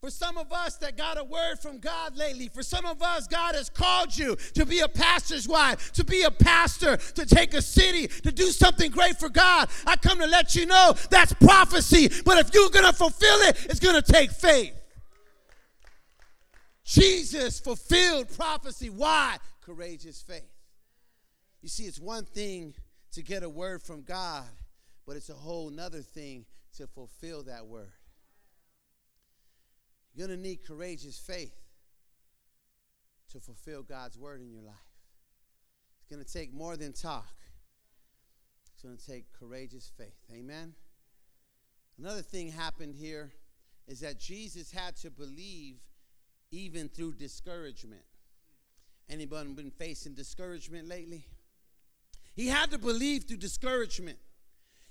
For 0.00 0.08
some 0.08 0.38
of 0.38 0.50
us 0.50 0.76
that 0.78 0.96
got 0.96 1.18
a 1.18 1.24
word 1.24 1.58
from 1.60 1.78
God 1.78 2.16
lately, 2.16 2.48
for 2.48 2.62
some 2.62 2.86
of 2.86 3.02
us, 3.02 3.26
God 3.26 3.54
has 3.54 3.68
called 3.68 4.16
you 4.16 4.34
to 4.54 4.64
be 4.64 4.80
a 4.80 4.88
pastor's 4.88 5.46
wife, 5.46 5.92
to 5.92 6.04
be 6.04 6.22
a 6.22 6.30
pastor, 6.30 6.96
to 6.96 7.26
take 7.26 7.52
a 7.52 7.60
city, 7.60 8.06
to 8.06 8.32
do 8.32 8.46
something 8.46 8.90
great 8.90 9.18
for 9.18 9.28
God. 9.28 9.68
I 9.86 9.96
come 9.96 10.18
to 10.18 10.26
let 10.26 10.54
you 10.54 10.64
know 10.64 10.94
that's 11.10 11.34
prophecy, 11.34 12.08
but 12.24 12.38
if 12.38 12.54
you're 12.54 12.70
going 12.70 12.86
to 12.86 12.94
fulfill 12.94 13.40
it, 13.40 13.66
it's 13.66 13.78
going 13.78 14.00
to 14.00 14.12
take 14.12 14.30
faith. 14.30 14.72
Jesus 16.82 17.60
fulfilled 17.60 18.34
prophecy. 18.34 18.88
Why? 18.88 19.36
Courageous 19.60 20.22
faith. 20.22 20.50
You 21.60 21.68
see, 21.68 21.84
it's 21.84 22.00
one 22.00 22.24
thing 22.24 22.72
to 23.12 23.22
get 23.22 23.42
a 23.42 23.50
word 23.50 23.82
from 23.82 24.00
God, 24.02 24.48
but 25.06 25.16
it's 25.16 25.28
a 25.28 25.34
whole 25.34 25.68
nother 25.68 26.00
thing 26.00 26.46
to 26.78 26.86
fulfill 26.86 27.42
that 27.42 27.66
word. 27.66 27.92
You're 30.14 30.26
going 30.26 30.38
to 30.38 30.42
need 30.42 30.64
courageous 30.66 31.18
faith 31.18 31.54
to 33.32 33.40
fulfill 33.40 33.82
God's 33.82 34.18
word 34.18 34.40
in 34.40 34.50
your 34.52 34.62
life. 34.62 34.74
It's 36.00 36.10
going 36.10 36.24
to 36.24 36.32
take 36.32 36.52
more 36.52 36.76
than 36.76 36.92
talk, 36.92 37.34
it's 38.72 38.82
going 38.82 38.96
to 38.96 39.06
take 39.06 39.26
courageous 39.38 39.90
faith. 39.96 40.18
Amen? 40.32 40.74
Another 41.98 42.22
thing 42.22 42.50
happened 42.50 42.94
here 42.94 43.30
is 43.86 44.00
that 44.00 44.18
Jesus 44.18 44.70
had 44.70 44.96
to 44.98 45.10
believe 45.10 45.76
even 46.50 46.88
through 46.88 47.14
discouragement. 47.14 48.02
Anyone 49.08 49.54
been 49.54 49.70
facing 49.70 50.14
discouragement 50.14 50.88
lately? 50.88 51.26
He 52.34 52.46
had 52.46 52.70
to 52.70 52.78
believe 52.78 53.24
through 53.24 53.38
discouragement. 53.38 54.18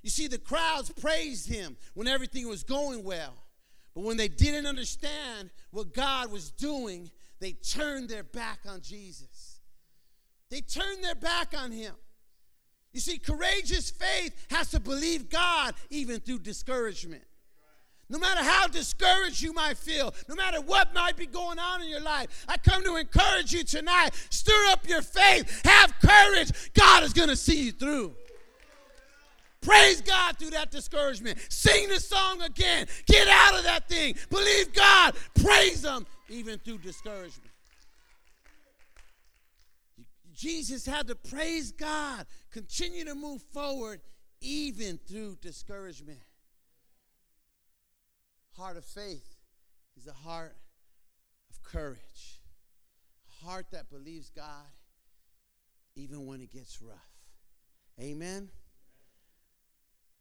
You 0.02 0.10
see, 0.10 0.28
the 0.28 0.38
crowds 0.38 0.92
praised 0.92 1.50
him 1.50 1.78
when 1.94 2.08
everything 2.08 2.48
was 2.48 2.64
going 2.64 3.04
well. 3.04 3.34
But 3.96 4.04
when 4.04 4.18
they 4.18 4.28
didn't 4.28 4.66
understand 4.66 5.50
what 5.72 5.94
God 5.94 6.32
was 6.32 6.52
doing, 6.52 7.10
they 7.40 7.54
turned 7.54 8.10
their 8.10 8.24
back 8.24 8.60
on 8.68 8.82
Jesus. 8.82 9.60
They 10.50 10.62
turned 10.62 11.04
their 11.04 11.16
back 11.16 11.54
on 11.58 11.72
him. 11.72 11.94
You 12.94 13.00
see, 13.00 13.20
courageous 13.20 13.92
faith 13.92 14.34
has 14.50 14.72
to 14.72 14.80
believe 14.80 15.30
God 15.30 15.76
even 15.90 16.20
through 16.20 16.40
discouragement. 16.40 17.24
No 18.12 18.18
matter 18.18 18.44
how 18.44 18.68
discouraged 18.68 19.42
you 19.42 19.54
might 19.54 19.78
feel, 19.78 20.16
no 20.28 20.34
matter 20.34 20.60
what 20.62 20.96
might 20.96 21.16
be 21.16 21.28
going 21.28 21.60
on 21.60 21.84
in 21.84 21.90
your 21.90 22.02
life, 22.02 22.46
I 22.48 22.58
come 22.58 22.84
to 22.84 22.96
encourage 22.96 23.54
you 23.54 23.64
tonight. 23.64 24.10
Stir 24.32 24.66
up 24.72 24.88
your 24.88 25.04
faith. 25.04 25.62
Have 25.64 25.94
courage. 26.00 26.52
God 26.74 27.04
is 27.04 27.14
going 27.14 27.30
to 27.30 27.36
see 27.36 27.66
you 27.66 27.72
through. 27.72 28.16
Praise 29.62 30.02
God 30.02 30.38
through 30.38 30.52
that 30.52 30.72
discouragement. 30.72 31.38
Sing 31.50 31.90
the 31.90 32.00
song 32.00 32.42
again. 32.42 32.88
Get 33.06 33.28
out 33.28 33.58
of 33.58 33.64
that 33.64 33.90
thing. 33.90 34.16
Believe 34.30 34.74
God. 34.74 35.16
Praise 35.44 35.84
Him 35.84 36.06
even 36.30 36.60
through 36.60 36.78
discouragement. 36.78 37.52
Jesus 40.34 40.86
had 40.86 41.08
to 41.08 41.16
praise 41.16 41.74
God, 41.74 42.26
continue 42.50 43.04
to 43.04 43.14
move 43.14 43.42
forward 43.52 44.00
even 44.40 44.98
through 44.98 45.38
discouragement. 45.42 46.22
Heart 48.56 48.78
of 48.78 48.86
faith 48.86 49.36
is 49.98 50.08
a 50.08 50.14
heart 50.14 50.56
of 51.50 51.62
courage, 51.62 52.40
a 53.28 53.46
heart 53.46 53.66
that 53.72 53.90
believes 53.90 54.30
God 54.30 54.66
even 55.98 56.26
when 56.26 56.40
it 56.40 56.52
gets 56.52 56.82
rough. 56.82 56.96
Amen. 58.00 58.50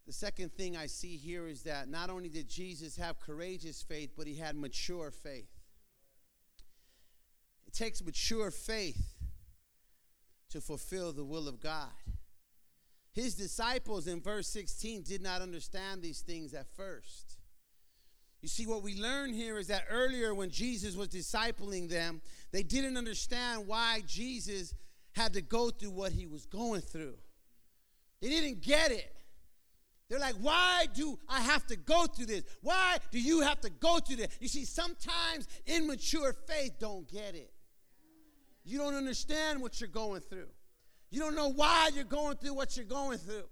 The 0.09 0.15
second 0.15 0.55
thing 0.55 0.75
I 0.75 0.87
see 0.87 1.19
here 1.19 1.47
is 1.47 1.65
that 1.65 1.87
not 1.87 2.09
only 2.09 2.31
did 2.31 2.49
Jesus 2.49 2.97
have 2.97 3.21
courageous 3.21 3.83
faith, 3.83 4.13
but 4.17 4.27
he 4.27 4.37
had 4.37 4.57
mature 4.57 5.11
faith. 5.11 5.51
It 7.67 7.75
takes 7.75 8.03
mature 8.03 8.51
faith 8.51 9.19
to 10.49 10.63
fulfill 10.63 11.13
the 11.13 11.27
will 11.27 11.47
of 11.47 11.61
God. 11.61 11.91
His 13.13 13.35
disciples 13.35 14.07
in 14.07 14.23
verse 14.23 14.49
16 14.49 15.03
did 15.03 15.21
not 15.21 15.43
understand 15.43 16.01
these 16.01 16.23
things 16.23 16.55
at 16.55 16.75
first. 16.75 17.37
You 18.41 18.49
see, 18.49 18.67
what 18.67 18.83
we 18.83 18.97
learn 18.97 19.35
here 19.35 19.59
is 19.59 19.67
that 19.67 19.85
earlier 19.91 20.35
when 20.35 20.49
Jesus 20.49 20.97
was 20.97 21.09
discipling 21.09 21.91
them, 21.91 22.23
they 22.51 22.63
didn't 22.63 22.97
understand 22.97 23.67
why 23.67 24.03
Jesus 24.07 24.73
had 25.13 25.35
to 25.35 25.43
go 25.43 25.69
through 25.69 25.91
what 25.91 26.13
he 26.13 26.27
was 26.27 26.47
going 26.47 26.81
through. 26.81 27.19
They 28.23 28.31
didn't 28.31 28.63
get 28.63 28.91
it. 28.91 29.15
They're 30.09 30.19
like, 30.19 30.37
why 30.41 30.87
do 30.95 31.19
I 31.29 31.41
have 31.41 31.67
to 31.67 31.77
go 31.77 32.07
through 32.07 32.27
this? 32.27 32.45
Why 32.63 32.97
do 33.11 33.21
you 33.21 33.41
have 33.43 33.61
to 33.61 33.71
go 33.71 33.99
through 33.99 34.17
this? 34.17 34.39
You 34.41 34.49
see, 34.49 34.65
sometimes 34.65 35.47
immature 35.67 36.35
faith 36.47 36.79
don't 36.79 37.07
get 37.11 37.35
it. 37.35 37.53
You 38.65 38.79
don't 38.79 38.95
understand 38.95 39.61
what 39.61 39.81
you're 39.81 39.89
going 39.89 40.23
through. 40.23 40.49
You 41.11 41.21
don't 41.21 41.35
know 41.35 41.49
why 41.49 41.91
you're 41.95 42.05
going 42.05 42.37
through 42.37 42.55
what 42.55 42.77
you're 42.77 42.87
going 42.87 43.19
through. 43.19 43.45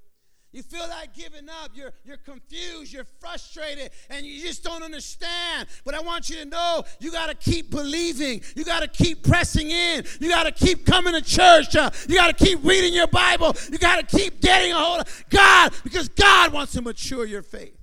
You 0.56 0.62
feel 0.62 0.88
like 0.88 1.12
giving 1.12 1.50
up. 1.50 1.72
You're, 1.74 1.92
you're 2.02 2.16
confused. 2.16 2.90
You're 2.90 3.04
frustrated. 3.20 3.90
And 4.08 4.24
you 4.24 4.40
just 4.40 4.64
don't 4.64 4.82
understand. 4.82 5.68
But 5.84 5.92
I 5.92 6.00
want 6.00 6.30
you 6.30 6.36
to 6.36 6.46
know 6.46 6.82
you 6.98 7.12
got 7.12 7.26
to 7.26 7.34
keep 7.34 7.70
believing. 7.70 8.40
You 8.54 8.64
got 8.64 8.80
to 8.80 8.88
keep 8.88 9.22
pressing 9.22 9.70
in. 9.70 10.06
You 10.18 10.30
got 10.30 10.44
to 10.44 10.52
keep 10.52 10.86
coming 10.86 11.12
to 11.12 11.20
church. 11.20 11.76
Uh, 11.76 11.90
you 12.08 12.14
got 12.14 12.34
to 12.34 12.44
keep 12.44 12.64
reading 12.64 12.94
your 12.94 13.06
Bible. 13.06 13.54
You 13.70 13.76
got 13.76 14.08
to 14.08 14.16
keep 14.16 14.40
getting 14.40 14.72
a 14.72 14.76
hold 14.76 15.00
of 15.00 15.24
God 15.28 15.74
because 15.84 16.08
God 16.08 16.54
wants 16.54 16.72
to 16.72 16.80
mature 16.80 17.26
your 17.26 17.42
faith. 17.42 17.76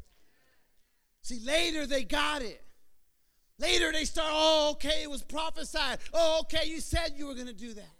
See, 1.21 1.41
later 1.45 1.85
they 1.85 2.03
got 2.03 2.41
it. 2.41 2.59
Later 3.59 3.91
they 3.91 4.05
start, 4.05 4.31
oh, 4.31 4.71
okay, 4.71 5.03
it 5.03 5.11
was 5.11 5.21
prophesied. 5.21 5.99
Oh, 6.11 6.39
okay, 6.41 6.67
you 6.67 6.79
said 6.79 7.13
you 7.17 7.27
were 7.27 7.35
going 7.35 7.45
to 7.45 7.53
do 7.53 7.75
that. 7.75 7.93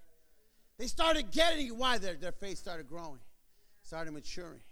They 0.79 0.87
started 0.87 1.29
getting 1.29 1.77
why 1.77 1.99
their, 1.99 2.15
their 2.15 2.31
faith 2.31 2.57
started 2.57 2.87
growing 2.87 3.19
started 3.93 4.11
maturing. 4.11 4.63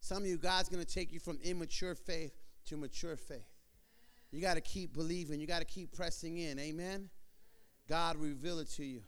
Some 0.00 0.22
of 0.22 0.26
you, 0.26 0.38
God's 0.38 0.70
going 0.70 0.82
to 0.82 0.90
take 0.90 1.12
you 1.12 1.20
from 1.20 1.38
immature 1.44 1.94
faith 1.94 2.32
to 2.64 2.78
mature 2.78 3.14
faith. 3.14 3.52
You 4.30 4.40
got 4.40 4.54
to 4.54 4.62
keep 4.62 4.94
believing. 4.94 5.38
You 5.38 5.46
got 5.46 5.58
to 5.58 5.66
keep 5.66 5.92
pressing 5.92 6.38
in. 6.38 6.58
Amen? 6.58 7.10
God 7.90 8.16
reveal 8.16 8.58
it 8.60 8.70
to 8.70 8.86
you. 8.86 9.02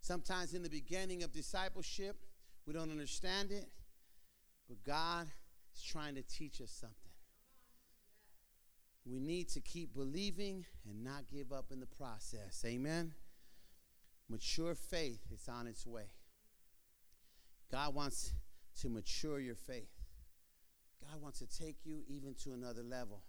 Sometimes 0.00 0.54
in 0.54 0.62
the 0.62 0.70
beginning 0.70 1.24
of 1.24 1.32
discipleship, 1.32 2.24
we 2.68 2.72
don't 2.72 2.88
understand 2.92 3.50
it, 3.50 3.66
but 4.68 4.76
God 4.84 5.26
is 5.74 5.82
trying 5.82 6.14
to 6.14 6.22
teach 6.22 6.60
us 6.60 6.70
something. 6.70 6.94
We 9.04 9.18
need 9.18 9.48
to 9.48 9.60
keep 9.60 9.92
believing 9.92 10.64
and 10.88 11.02
not 11.02 11.24
give 11.26 11.52
up 11.52 11.72
in 11.72 11.80
the 11.80 11.86
process. 11.86 12.62
Amen? 12.64 13.12
Mature 14.30 14.76
faith 14.76 15.18
is 15.34 15.48
on 15.48 15.66
its 15.66 15.84
way. 15.84 16.10
God 17.70 17.94
wants 17.94 18.32
to 18.80 18.88
mature 18.88 19.40
your 19.40 19.54
faith. 19.54 19.90
God 21.00 21.20
wants 21.22 21.38
to 21.38 21.46
take 21.46 21.76
you 21.84 22.02
even 22.08 22.34
to 22.44 22.52
another 22.52 22.82
level, 22.82 23.22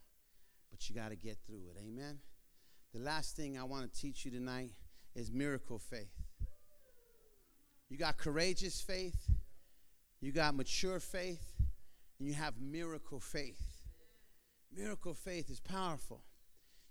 but 0.71 0.89
you 0.89 0.95
got 0.95 1.10
to 1.10 1.15
get 1.15 1.38
through 1.45 1.62
it. 1.69 1.78
Amen. 1.80 2.19
The 2.93 3.00
last 3.00 3.36
thing 3.36 3.58
I 3.58 3.63
want 3.63 3.91
to 3.91 4.00
teach 4.00 4.26
you 4.26 4.32
tonight 4.32 4.71
is 5.15 5.32
miracle 5.32 5.80
faith. 5.80 6.12
You 7.89 7.97
got 7.97 8.17
courageous 8.17 8.82
faith, 8.82 9.30
you 10.19 10.32
got 10.32 10.56
mature 10.56 11.00
faith, 11.00 11.56
and 12.19 12.28
you 12.28 12.34
have 12.34 12.54
miracle 12.60 13.19
faith. 13.19 13.62
Miracle 14.76 15.13
faith 15.13 15.50
is 15.50 15.60
powerful. 15.60 16.21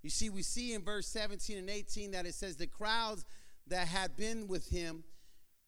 You 0.02 0.10
see, 0.10 0.30
we 0.30 0.42
see 0.42 0.72
in 0.72 0.82
verse 0.82 1.06
17 1.08 1.58
and 1.58 1.68
18 1.68 2.12
that 2.12 2.26
it 2.26 2.34
says 2.34 2.56
the 2.56 2.66
crowds 2.66 3.24
that 3.66 3.88
had 3.88 4.16
been 4.16 4.46
with 4.46 4.68
him 4.68 5.04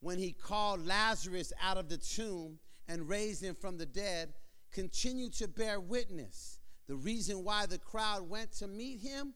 when 0.00 0.18
he 0.18 0.32
called 0.32 0.87
Lazarus 0.87 1.52
out 1.61 1.76
of 1.76 1.88
the 1.88 1.96
tomb 1.96 2.58
and 2.87 3.08
raised 3.08 3.42
him 3.42 3.54
from 3.54 3.78
the 3.78 3.87
dead, 3.87 4.32
continued 4.72 5.32
to 5.34 5.48
bear 5.48 5.80
witness. 5.80 6.58
The 6.87 6.94
reason 6.94 7.44
why 7.44 7.66
the 7.66 7.78
crowd 7.78 8.28
went 8.28 8.52
to 8.58 8.66
meet 8.66 9.00
him 9.00 9.34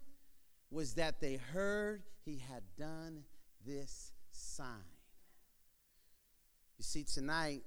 was 0.70 0.94
that 0.94 1.20
they 1.20 1.37
heard 1.37 2.03
he 2.25 2.38
had 2.38 2.62
done 2.79 3.25
this 3.66 4.12
sign. 4.31 4.66
You 6.79 6.85
see, 6.85 7.05
tonight, 7.05 7.62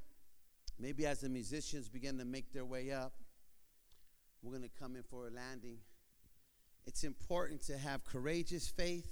maybe 0.79 1.05
as 1.05 1.21
the 1.21 1.29
musicians 1.29 1.88
begin 1.88 2.17
to 2.17 2.25
make 2.25 2.51
their 2.51 2.65
way 2.65 2.91
up, 2.91 3.13
we're 4.41 4.51
going 4.51 4.67
to 4.67 4.79
come 4.79 4.95
in 4.95 5.03
for 5.03 5.27
a 5.27 5.31
landing. 5.31 5.77
It's 6.86 7.03
important 7.03 7.62
to 7.63 7.77
have 7.77 8.03
courageous 8.03 8.67
faith. 8.67 9.12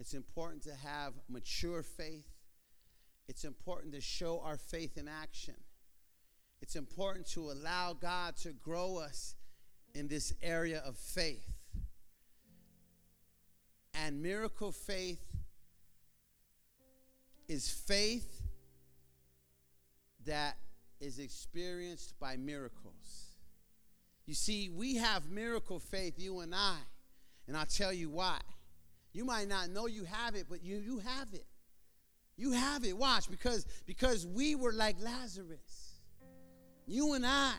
It's 0.00 0.14
important 0.14 0.62
to 0.64 0.74
have 0.74 1.14
mature 1.28 1.82
faith 1.82 2.33
it's 3.28 3.44
important 3.44 3.94
to 3.94 4.00
show 4.00 4.40
our 4.44 4.56
faith 4.56 4.98
in 4.98 5.08
action. 5.08 5.54
It's 6.60 6.76
important 6.76 7.26
to 7.30 7.50
allow 7.50 7.92
God 7.92 8.36
to 8.38 8.52
grow 8.52 8.98
us 8.98 9.34
in 9.94 10.08
this 10.08 10.34
area 10.42 10.82
of 10.84 10.96
faith. 10.96 11.52
And 13.94 14.22
miracle 14.22 14.72
faith 14.72 15.22
is 17.48 17.70
faith 17.70 18.42
that 20.26 20.56
is 21.00 21.18
experienced 21.18 22.18
by 22.18 22.36
miracles. 22.36 23.36
You 24.26 24.34
see, 24.34 24.70
we 24.70 24.96
have 24.96 25.30
miracle 25.30 25.78
faith, 25.78 26.14
you 26.18 26.40
and 26.40 26.54
I. 26.54 26.78
And 27.46 27.56
I'll 27.56 27.66
tell 27.66 27.92
you 27.92 28.08
why. 28.08 28.38
You 29.12 29.24
might 29.24 29.48
not 29.48 29.70
know 29.70 29.86
you 29.86 30.04
have 30.04 30.34
it, 30.34 30.46
but 30.48 30.64
you, 30.64 30.76
you 30.76 30.98
have 30.98 31.28
it. 31.32 31.44
You 32.36 32.52
have 32.52 32.84
it. 32.84 32.96
Watch, 32.96 33.30
because 33.30 33.66
because 33.86 34.26
we 34.26 34.54
were 34.54 34.72
like 34.72 34.96
Lazarus. 35.00 36.00
You 36.86 37.14
and 37.14 37.24
I. 37.24 37.52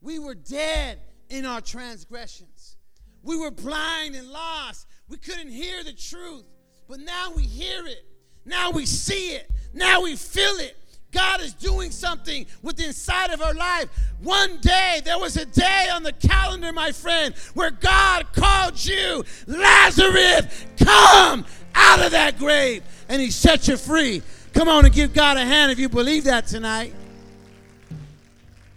We 0.00 0.18
were 0.18 0.34
dead 0.34 0.98
in 1.28 1.46
our 1.46 1.60
transgressions. 1.60 2.76
We 3.22 3.36
were 3.38 3.50
blind 3.50 4.14
and 4.16 4.28
lost. 4.28 4.86
We 5.08 5.16
couldn't 5.16 5.50
hear 5.50 5.84
the 5.84 5.92
truth. 5.92 6.44
But 6.88 7.00
now 7.00 7.32
we 7.34 7.42
hear 7.42 7.86
it. 7.86 8.04
Now 8.44 8.70
we 8.70 8.84
see 8.84 9.30
it. 9.30 9.50
Now 9.72 10.02
we 10.02 10.16
feel 10.16 10.56
it. 10.56 10.76
God 11.12 11.40
is 11.42 11.52
doing 11.52 11.90
something 11.90 12.46
with 12.62 12.76
the 12.76 12.86
inside 12.86 13.30
of 13.30 13.42
our 13.42 13.54
life. 13.54 13.88
One 14.22 14.58
day, 14.60 15.02
there 15.04 15.18
was 15.18 15.36
a 15.36 15.44
day 15.44 15.88
on 15.92 16.02
the 16.02 16.12
calendar, 16.12 16.72
my 16.72 16.90
friend, 16.90 17.34
where 17.54 17.70
God 17.70 18.32
called 18.32 18.82
you, 18.82 19.22
Lazarus, 19.46 20.66
come 20.78 21.44
out 21.74 22.04
of 22.04 22.12
that 22.12 22.38
grave 22.38 22.82
and 23.08 23.20
he 23.20 23.30
set 23.30 23.68
you 23.68 23.76
free. 23.76 24.22
Come 24.52 24.68
on 24.68 24.84
and 24.84 24.94
give 24.94 25.12
God 25.12 25.36
a 25.36 25.44
hand 25.44 25.72
if 25.72 25.78
you 25.78 25.88
believe 25.88 26.24
that 26.24 26.46
tonight. 26.46 26.94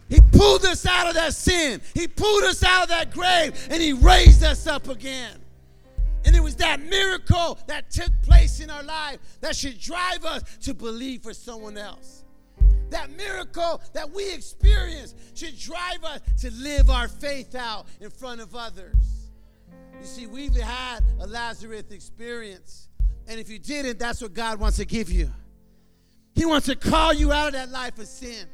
He 0.10 0.20
pulled 0.32 0.66
us 0.66 0.86
out 0.86 1.08
of 1.08 1.16
that 1.16 1.34
sin. 1.34 1.82
He 1.94 2.08
pulled 2.08 2.44
us 2.44 2.64
out 2.64 2.84
of 2.84 2.90
that 2.90 3.12
grave 3.12 3.68
and 3.72 3.82
he 3.82 3.94
raised 3.94 4.44
us 4.44 4.68
up 4.68 4.88
again. 4.88 5.40
And 6.26 6.36
it 6.36 6.42
was 6.42 6.56
that 6.58 6.80
miracle 6.82 7.60
that 7.68 7.92
took 7.92 8.10
place 8.24 8.60
in 8.60 8.70
our 8.70 8.84
life 8.84 9.20
that 9.42 9.56
should 9.56 9.80
drive 9.80 10.26
us 10.26 10.44
to 10.64 10.74
believe 10.74 11.22
for 11.22 11.34
someone 11.34 11.78
else. 11.78 12.24
That 12.90 13.16
miracle 13.16 13.82
that 13.94 14.12
we 14.12 14.34
experience 14.34 15.14
should 15.34 15.58
drive 15.58 16.04
us 16.04 16.22
to 16.42 16.52
live 16.52 16.90
our 16.90 17.08
faith 17.08 17.56
out 17.56 17.88
in 18.00 18.10
front 18.10 18.42
of 18.42 18.56
others. 18.56 19.15
You 20.00 20.06
see, 20.06 20.28
we've 20.28 20.56
had 20.56 21.00
a 21.20 21.28
Lazarus 21.28 21.84
experience. 21.92 22.90
And 23.28 23.40
if 23.40 23.50
you 23.50 23.60
didn't, 23.60 24.00
that's 24.00 24.22
what 24.22 24.34
God 24.34 24.60
wants 24.60 24.78
to 24.78 24.86
give 24.86 25.12
you. 25.12 25.32
He 26.36 26.46
wants 26.46 26.68
to 26.68 26.76
call 26.76 27.14
you 27.14 27.32
out 27.32 27.48
of 27.48 27.54
that 27.54 27.70
life 27.70 27.98
of 27.98 28.08
sin. 28.08 28.48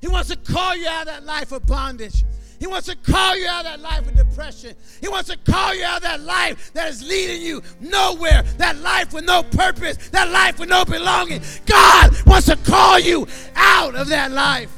He 0.00 0.08
wants 0.08 0.28
to 0.28 0.36
call 0.36 0.76
you 0.76 0.86
out 0.86 1.02
of 1.02 1.06
that 1.06 1.24
life 1.24 1.52
of 1.52 1.64
bondage. 1.64 2.24
He 2.58 2.66
wants 2.66 2.86
to 2.88 2.96
call 2.96 3.36
you 3.36 3.46
out 3.46 3.64
of 3.66 3.72
that 3.72 3.80
life 3.80 4.06
of 4.06 4.16
depression. 4.16 4.74
He 5.00 5.08
wants 5.08 5.28
to 5.28 5.36
call 5.50 5.74
you 5.74 5.84
out 5.84 5.98
of 5.98 6.02
that 6.02 6.20
life 6.20 6.72
that 6.74 6.88
is 6.88 7.02
leading 7.02 7.42
you 7.42 7.62
nowhere, 7.80 8.42
that 8.58 8.76
life 8.78 9.12
with 9.12 9.24
no 9.24 9.42
purpose, 9.42 9.96
that 10.08 10.30
life 10.30 10.58
with 10.58 10.68
no 10.68 10.84
belonging. 10.84 11.42
God 11.66 12.14
wants 12.26 12.46
to 12.46 12.56
call 12.56 12.98
you 12.98 13.26
out 13.54 13.94
of 13.94 14.08
that 14.08 14.30
life. 14.32 14.70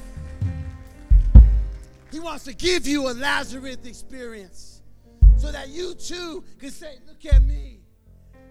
He 2.12 2.20
wants 2.20 2.44
to 2.44 2.54
give 2.54 2.86
you 2.86 3.10
a 3.10 3.12
Lazarus 3.12 3.78
experience 3.84 4.75
so 5.36 5.52
that 5.52 5.68
you 5.68 5.94
too 5.94 6.44
can 6.58 6.70
say, 6.70 6.98
Look 7.06 7.32
at 7.32 7.42
me. 7.42 7.80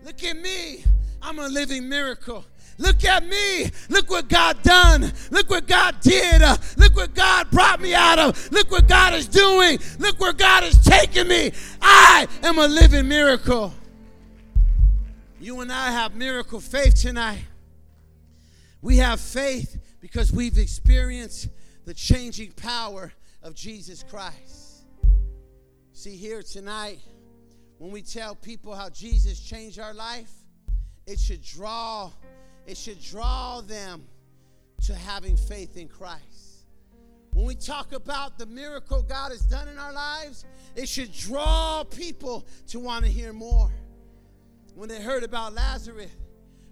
Look 0.04 0.24
at 0.24 0.38
me. 0.38 0.84
I'm 1.22 1.40
a 1.40 1.48
living 1.48 1.90
miracle. 1.90 2.46
Look 2.78 3.06
at 3.06 3.26
me. 3.26 3.72
Look 3.90 4.10
what 4.10 4.28
God 4.28 4.62
done. 4.62 5.12
Look 5.32 5.50
what 5.50 5.66
God 5.66 6.00
did. 6.02 6.42
Uh, 6.42 6.58
look 6.78 6.96
what 6.96 7.16
God 7.16 7.50
brought 7.50 7.80
me 7.80 7.96
out 7.96 8.20
of. 8.20 8.52
Look 8.52 8.70
what 8.70 8.88
God 8.88 9.14
is 9.14 9.28
doing. 9.28 9.80
Look 9.98 10.20
where 10.20 10.34
God 10.34 10.64
is 10.64 10.78
taking 10.84 11.28
me. 11.28 11.52
I 11.82 12.28
am 12.44 12.60
a 12.60 12.68
living 12.68 13.08
miracle. 13.08 13.74
You 15.40 15.62
and 15.62 15.72
I 15.72 15.92
have 15.92 16.16
miracle 16.16 16.60
faith 16.60 16.96
tonight. 16.96 17.46
We 18.82 18.98
have 18.98 19.20
faith 19.20 19.78
because 20.02 20.32
we've 20.32 20.58
experienced 20.58 21.48
the 21.86 21.94
changing 21.94 22.52
power 22.52 23.14
of 23.42 23.56
Jesus 23.56 24.04
Christ. 24.04 24.65
See, 25.98 26.18
here 26.18 26.44
tonight, 26.44 27.00
when 27.78 27.90
we 27.90 28.02
tell 28.02 28.36
people 28.36 28.76
how 28.76 28.90
Jesus 28.90 29.40
changed 29.40 29.80
our 29.80 29.94
life, 29.94 30.30
it 31.08 31.18
should 31.18 31.42
draw 31.42 32.12
it 32.68 32.76
should 32.78 33.02
draw 33.02 33.62
them 33.62 34.04
to 34.88 34.94
having 34.94 35.38
faith 35.38 35.78
in 35.78 35.88
Christ. 35.88 36.66
When 37.32 37.46
we 37.46 37.56
talk 37.56 37.94
about 37.94 38.38
the 38.38 38.46
miracle 38.46 39.04
God 39.04 39.32
has 39.32 39.40
done 39.40 39.70
in 39.70 39.80
our 39.80 39.94
lives, 39.94 40.44
it 40.76 40.90
should 40.90 41.14
draw 41.14 41.86
people 41.86 42.46
to 42.68 42.80
want 42.82 43.06
to 43.06 43.10
hear 43.10 43.32
more. 43.32 43.72
When 44.74 44.90
they 44.90 45.02
heard 45.02 45.24
about 45.24 45.54
Lazarus, 45.54 46.12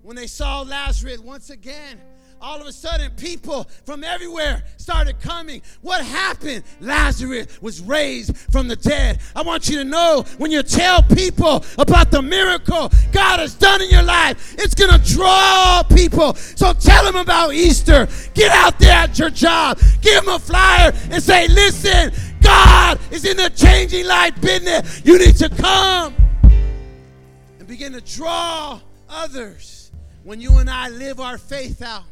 when 0.02 0.18
they 0.18 0.28
saw 0.28 0.64
Lazarus 0.64 1.20
once 1.20 1.50
again 1.50 1.98
all 2.42 2.60
of 2.60 2.68
a 2.68 2.72
sudden 2.72 3.12
people 3.12 3.68
from 3.86 4.04
everywhere 4.04 4.64
started 4.78 5.20
coming. 5.20 5.62
What 5.82 6.06
happened? 6.06 6.64
Lazarus 6.82 7.62
was 7.62 7.82
raised 7.82 8.36
from 8.52 8.68
the 8.68 8.76
dead. 8.76 9.20
I 9.36 9.42
want 9.42 9.70
you 9.70 9.78
to 9.78 9.84
know 9.84 10.26
when 10.38 10.52
you 10.52 10.64
tell 10.64 11.02
people 11.02 11.64
about 11.78 12.12
the 12.12 12.22
miracle 12.22 12.92
God 13.12 13.40
has 13.40 13.56
done 13.56 13.82
in 13.82 13.90
your 13.90 14.04
life, 14.04 14.56
it's 14.58 14.76
going 14.76 14.92
to 14.92 15.14
draw 15.14 15.84
people. 15.84 16.34
So 16.34 16.74
tell 16.74 17.04
them 17.04 17.16
about 17.16 17.54
Easter. 17.54 18.08
Get 18.34 18.52
out 18.52 18.80
there 18.80 18.94
at 18.94 19.20
your 19.20 19.30
job, 19.30 19.80
give 20.02 20.24
them 20.24 20.36
a 20.36 20.40
flyer 20.40 20.92
and 21.12 21.22
say, 21.22 21.48
listen, 21.48 22.12
God 22.42 23.00
is 23.12 23.26
in 23.26 23.38
the 23.38 23.50
changing 23.50 24.06
light 24.06 24.40
business. 24.42 25.02
You 25.06 25.18
need 25.18 25.38
to 25.38 25.50
come 25.50 26.14
and 27.60 27.68
begin 27.68 27.94
to 27.94 28.02
draw 28.02 28.80
others 29.10 29.92
when 30.24 30.42
you 30.42 30.58
and 30.58 30.70
I 30.70 30.90
live 30.90 31.20
our 31.20 31.38
faith 31.38 31.82
out 31.82 32.04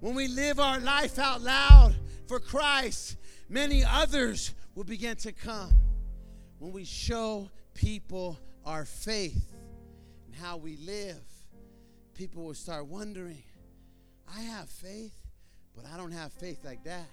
when 0.00 0.14
we 0.14 0.28
live 0.28 0.58
our 0.58 0.80
life 0.80 1.18
out 1.18 1.42
loud 1.42 1.94
for 2.26 2.40
Christ, 2.40 3.16
many 3.48 3.84
others 3.84 4.54
will 4.74 4.84
begin 4.84 5.16
to 5.16 5.32
come. 5.32 5.72
When 6.58 6.72
we 6.72 6.84
show 6.84 7.50
people 7.74 8.38
our 8.64 8.84
faith 8.84 9.52
and 10.26 10.34
how 10.34 10.56
we 10.56 10.76
live, 10.76 11.20
people 12.14 12.44
will 12.44 12.54
start 12.54 12.86
wondering 12.86 13.42
I 14.34 14.40
have 14.42 14.68
faith, 14.68 15.14
but 15.74 15.84
I 15.92 15.96
don't 15.96 16.12
have 16.12 16.32
faith 16.32 16.64
like 16.64 16.84
that. 16.84 17.06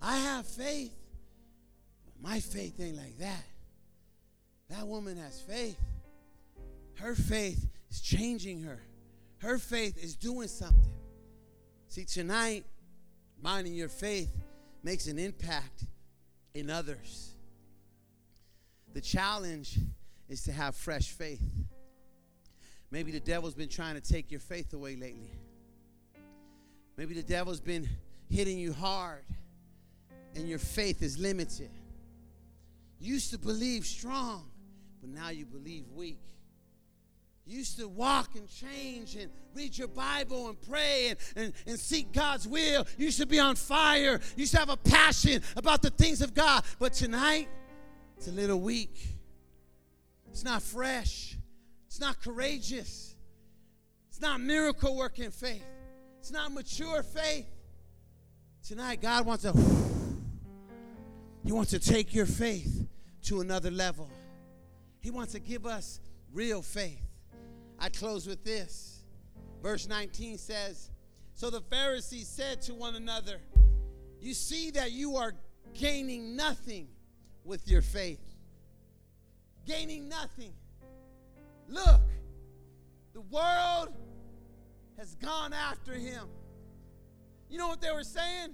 I 0.00 0.16
have 0.16 0.46
faith, 0.46 0.94
but 2.04 2.28
my 2.28 2.40
faith 2.40 2.80
ain't 2.80 2.96
like 2.96 3.18
that. 3.18 3.44
That 4.70 4.86
woman 4.86 5.16
has 5.18 5.40
faith. 5.40 5.78
Her 6.94 7.14
faith 7.14 7.68
is 7.90 8.00
changing 8.00 8.62
her. 8.62 8.80
Her 9.42 9.58
faith 9.58 10.02
is 10.02 10.14
doing 10.14 10.46
something. 10.46 10.94
See, 11.88 12.04
tonight, 12.04 12.64
minding 13.42 13.74
your 13.74 13.88
faith 13.88 14.30
makes 14.84 15.08
an 15.08 15.18
impact 15.18 15.84
in 16.54 16.70
others. 16.70 17.34
The 18.94 19.00
challenge 19.00 19.78
is 20.28 20.44
to 20.44 20.52
have 20.52 20.76
fresh 20.76 21.08
faith. 21.10 21.42
Maybe 22.92 23.10
the 23.10 23.20
devil's 23.20 23.54
been 23.54 23.68
trying 23.68 23.94
to 23.94 24.00
take 24.00 24.30
your 24.30 24.40
faith 24.40 24.74
away 24.74 24.94
lately. 24.94 25.32
Maybe 26.96 27.14
the 27.14 27.22
devil's 27.22 27.60
been 27.60 27.88
hitting 28.30 28.58
you 28.58 28.72
hard 28.72 29.24
and 30.36 30.48
your 30.48 30.60
faith 30.60 31.02
is 31.02 31.18
limited. 31.18 31.70
You 33.00 33.14
used 33.14 33.32
to 33.32 33.38
believe 33.38 33.86
strong, 33.86 34.48
but 35.00 35.10
now 35.10 35.30
you 35.30 35.46
believe 35.46 35.90
weak. 35.90 36.20
You 37.44 37.58
used 37.58 37.78
to 37.78 37.88
walk 37.88 38.36
and 38.36 38.48
change 38.48 39.16
and 39.16 39.30
read 39.54 39.76
your 39.76 39.88
Bible 39.88 40.48
and 40.48 40.60
pray 40.62 41.08
and, 41.08 41.18
and, 41.34 41.52
and 41.66 41.78
seek 41.78 42.12
God's 42.12 42.46
will. 42.46 42.86
You 42.96 43.06
used 43.06 43.20
to 43.20 43.26
be 43.26 43.40
on 43.40 43.56
fire. 43.56 44.20
You 44.36 44.42
used 44.42 44.52
to 44.52 44.58
have 44.58 44.70
a 44.70 44.76
passion 44.76 45.42
about 45.56 45.82
the 45.82 45.90
things 45.90 46.22
of 46.22 46.34
God. 46.34 46.64
But 46.78 46.92
tonight, 46.92 47.48
it's 48.16 48.28
a 48.28 48.32
little 48.32 48.60
weak. 48.60 48.96
It's 50.30 50.44
not 50.44 50.62
fresh. 50.62 51.36
It's 51.88 52.00
not 52.00 52.22
courageous. 52.22 53.16
It's 54.08 54.20
not 54.20 54.40
miracle 54.40 54.96
working 54.96 55.30
faith. 55.30 55.64
It's 56.20 56.30
not 56.30 56.52
mature 56.52 57.02
faith. 57.02 57.46
Tonight, 58.66 59.02
God 59.02 59.26
wants 59.26 59.42
to, 59.42 59.52
He 61.44 61.50
wants 61.50 61.72
to 61.72 61.80
take 61.80 62.14
your 62.14 62.26
faith 62.26 62.86
to 63.24 63.40
another 63.40 63.72
level. 63.72 64.08
He 65.00 65.10
wants 65.10 65.32
to 65.32 65.40
give 65.40 65.66
us 65.66 65.98
real 66.32 66.62
faith. 66.62 67.02
I 67.82 67.88
close 67.88 68.28
with 68.28 68.44
this. 68.44 69.02
Verse 69.60 69.88
19 69.88 70.38
says, 70.38 70.90
So 71.34 71.50
the 71.50 71.60
Pharisees 71.62 72.28
said 72.28 72.62
to 72.62 72.74
one 72.74 72.94
another, 72.94 73.40
You 74.20 74.34
see 74.34 74.70
that 74.70 74.92
you 74.92 75.16
are 75.16 75.32
gaining 75.74 76.36
nothing 76.36 76.86
with 77.44 77.66
your 77.66 77.82
faith. 77.82 78.20
Gaining 79.66 80.08
nothing. 80.08 80.52
Look, 81.68 82.02
the 83.14 83.20
world 83.22 83.88
has 84.96 85.16
gone 85.16 85.52
after 85.52 85.94
him. 85.94 86.28
You 87.50 87.58
know 87.58 87.66
what 87.66 87.80
they 87.80 87.90
were 87.90 88.04
saying? 88.04 88.50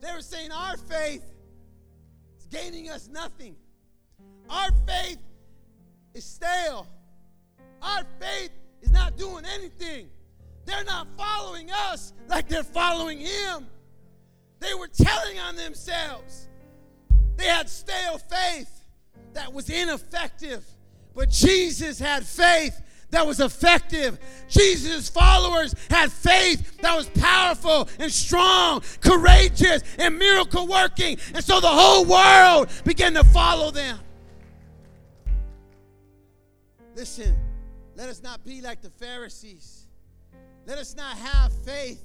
They 0.00 0.10
were 0.10 0.22
saying, 0.22 0.50
Our 0.50 0.76
faith 0.76 1.22
is 2.36 2.46
gaining 2.46 2.90
us 2.90 3.08
nothing. 3.08 3.54
Our 4.50 4.70
faith 4.88 5.18
is 6.14 6.24
stale. 6.24 6.88
Our 7.84 8.04
faith 8.18 8.50
is 8.80 8.90
not 8.90 9.16
doing 9.16 9.44
anything. 9.54 10.08
They're 10.64 10.84
not 10.84 11.06
following 11.16 11.70
us 11.70 12.14
like 12.28 12.48
they're 12.48 12.62
following 12.62 13.18
Him. 13.18 13.66
They 14.60 14.72
were 14.74 14.88
telling 14.88 15.38
on 15.38 15.56
themselves. 15.56 16.48
They 17.36 17.44
had 17.44 17.68
stale 17.68 18.18
faith 18.18 18.84
that 19.34 19.52
was 19.52 19.68
ineffective, 19.68 20.64
but 21.14 21.28
Jesus 21.28 21.98
had 21.98 22.24
faith 22.24 22.80
that 23.10 23.26
was 23.26 23.40
effective. 23.40 24.18
Jesus' 24.48 25.08
followers 25.08 25.74
had 25.90 26.10
faith 26.10 26.80
that 26.80 26.96
was 26.96 27.08
powerful 27.10 27.88
and 27.98 28.10
strong, 28.10 28.82
courageous, 29.00 29.82
and 29.98 30.18
miracle 30.18 30.66
working. 30.66 31.18
And 31.34 31.44
so 31.44 31.60
the 31.60 31.68
whole 31.68 32.04
world 32.06 32.68
began 32.84 33.14
to 33.14 33.24
follow 33.24 33.70
them. 33.70 33.98
Listen, 36.96 37.36
let 37.96 38.08
us 38.08 38.22
not 38.22 38.44
be 38.44 38.60
like 38.60 38.82
the 38.82 38.90
Pharisees. 38.90 39.86
Let 40.66 40.78
us 40.78 40.96
not 40.96 41.16
have 41.16 41.52
faith 41.64 42.02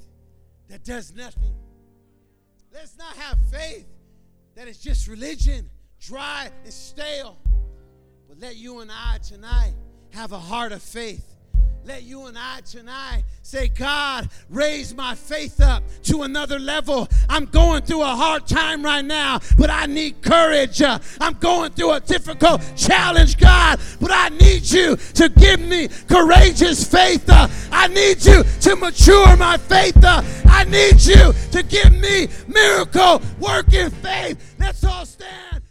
that 0.70 0.84
does 0.84 1.14
nothing. 1.16 1.56
Let 2.74 2.84
us 2.84 2.96
not 2.98 3.16
have 3.16 3.38
faith 3.52 3.88
that 4.56 4.68
is 4.68 4.78
just 4.78 5.08
religion, 5.08 5.70
dry 6.00 6.50
and 6.64 6.74
stale. 6.74 7.38
But 8.28 8.40
let 8.40 8.56
you 8.56 8.82
and 8.82 8.92
I 8.92 9.18
tonight 9.18 9.74
have 10.12 10.32
a 10.32 10.40
heart 10.40 10.72
of 10.72 10.82
faith 10.82 11.36
let 11.86 12.04
you 12.04 12.28
and 12.28 12.38
I 12.38 12.62
tonight 12.62 13.24
say, 13.42 13.68
God, 13.68 14.30
raise 14.50 14.94
my 14.94 15.16
faith 15.16 15.60
up 15.62 15.84
to 16.04 16.24
another 16.24 16.60
level. 16.60 17.08
I'm 17.28 17.46
going 17.46 17.82
through 17.82 18.02
a 18.02 18.16
hard 18.16 18.48
time 18.48 18.84
right 18.84 19.04
now, 19.04 19.40
but 19.58 19.70
I 19.70 19.86
need 19.86 20.22
courage. 20.22 20.82
I'm 20.82 21.34
going 21.40 21.72
through 21.72 21.94
a 21.94 22.00
difficult 22.00 22.62
challenge, 22.76 23.38
God, 23.38 23.80
but 24.00 24.12
I 24.12 24.30
need 24.30 24.70
you 24.70 24.96
to 25.16 25.30
give 25.30 25.60
me 25.60 25.88
courageous 26.08 26.86
faith. 26.86 27.26
I 27.28 27.88
need 27.88 28.24
you 28.24 28.44
to 28.44 28.76
mature 28.76 29.36
my 29.38 29.58
faith. 29.58 29.98
I 30.04 30.66
need 30.66 31.02
you 31.02 31.34
to 31.52 31.64
give 31.64 31.92
me 31.94 32.28
miracle 32.48 33.22
working 33.40 33.90
faith. 33.90 34.56
Let's 34.60 34.84
all 34.84 35.06
stand. 35.06 35.64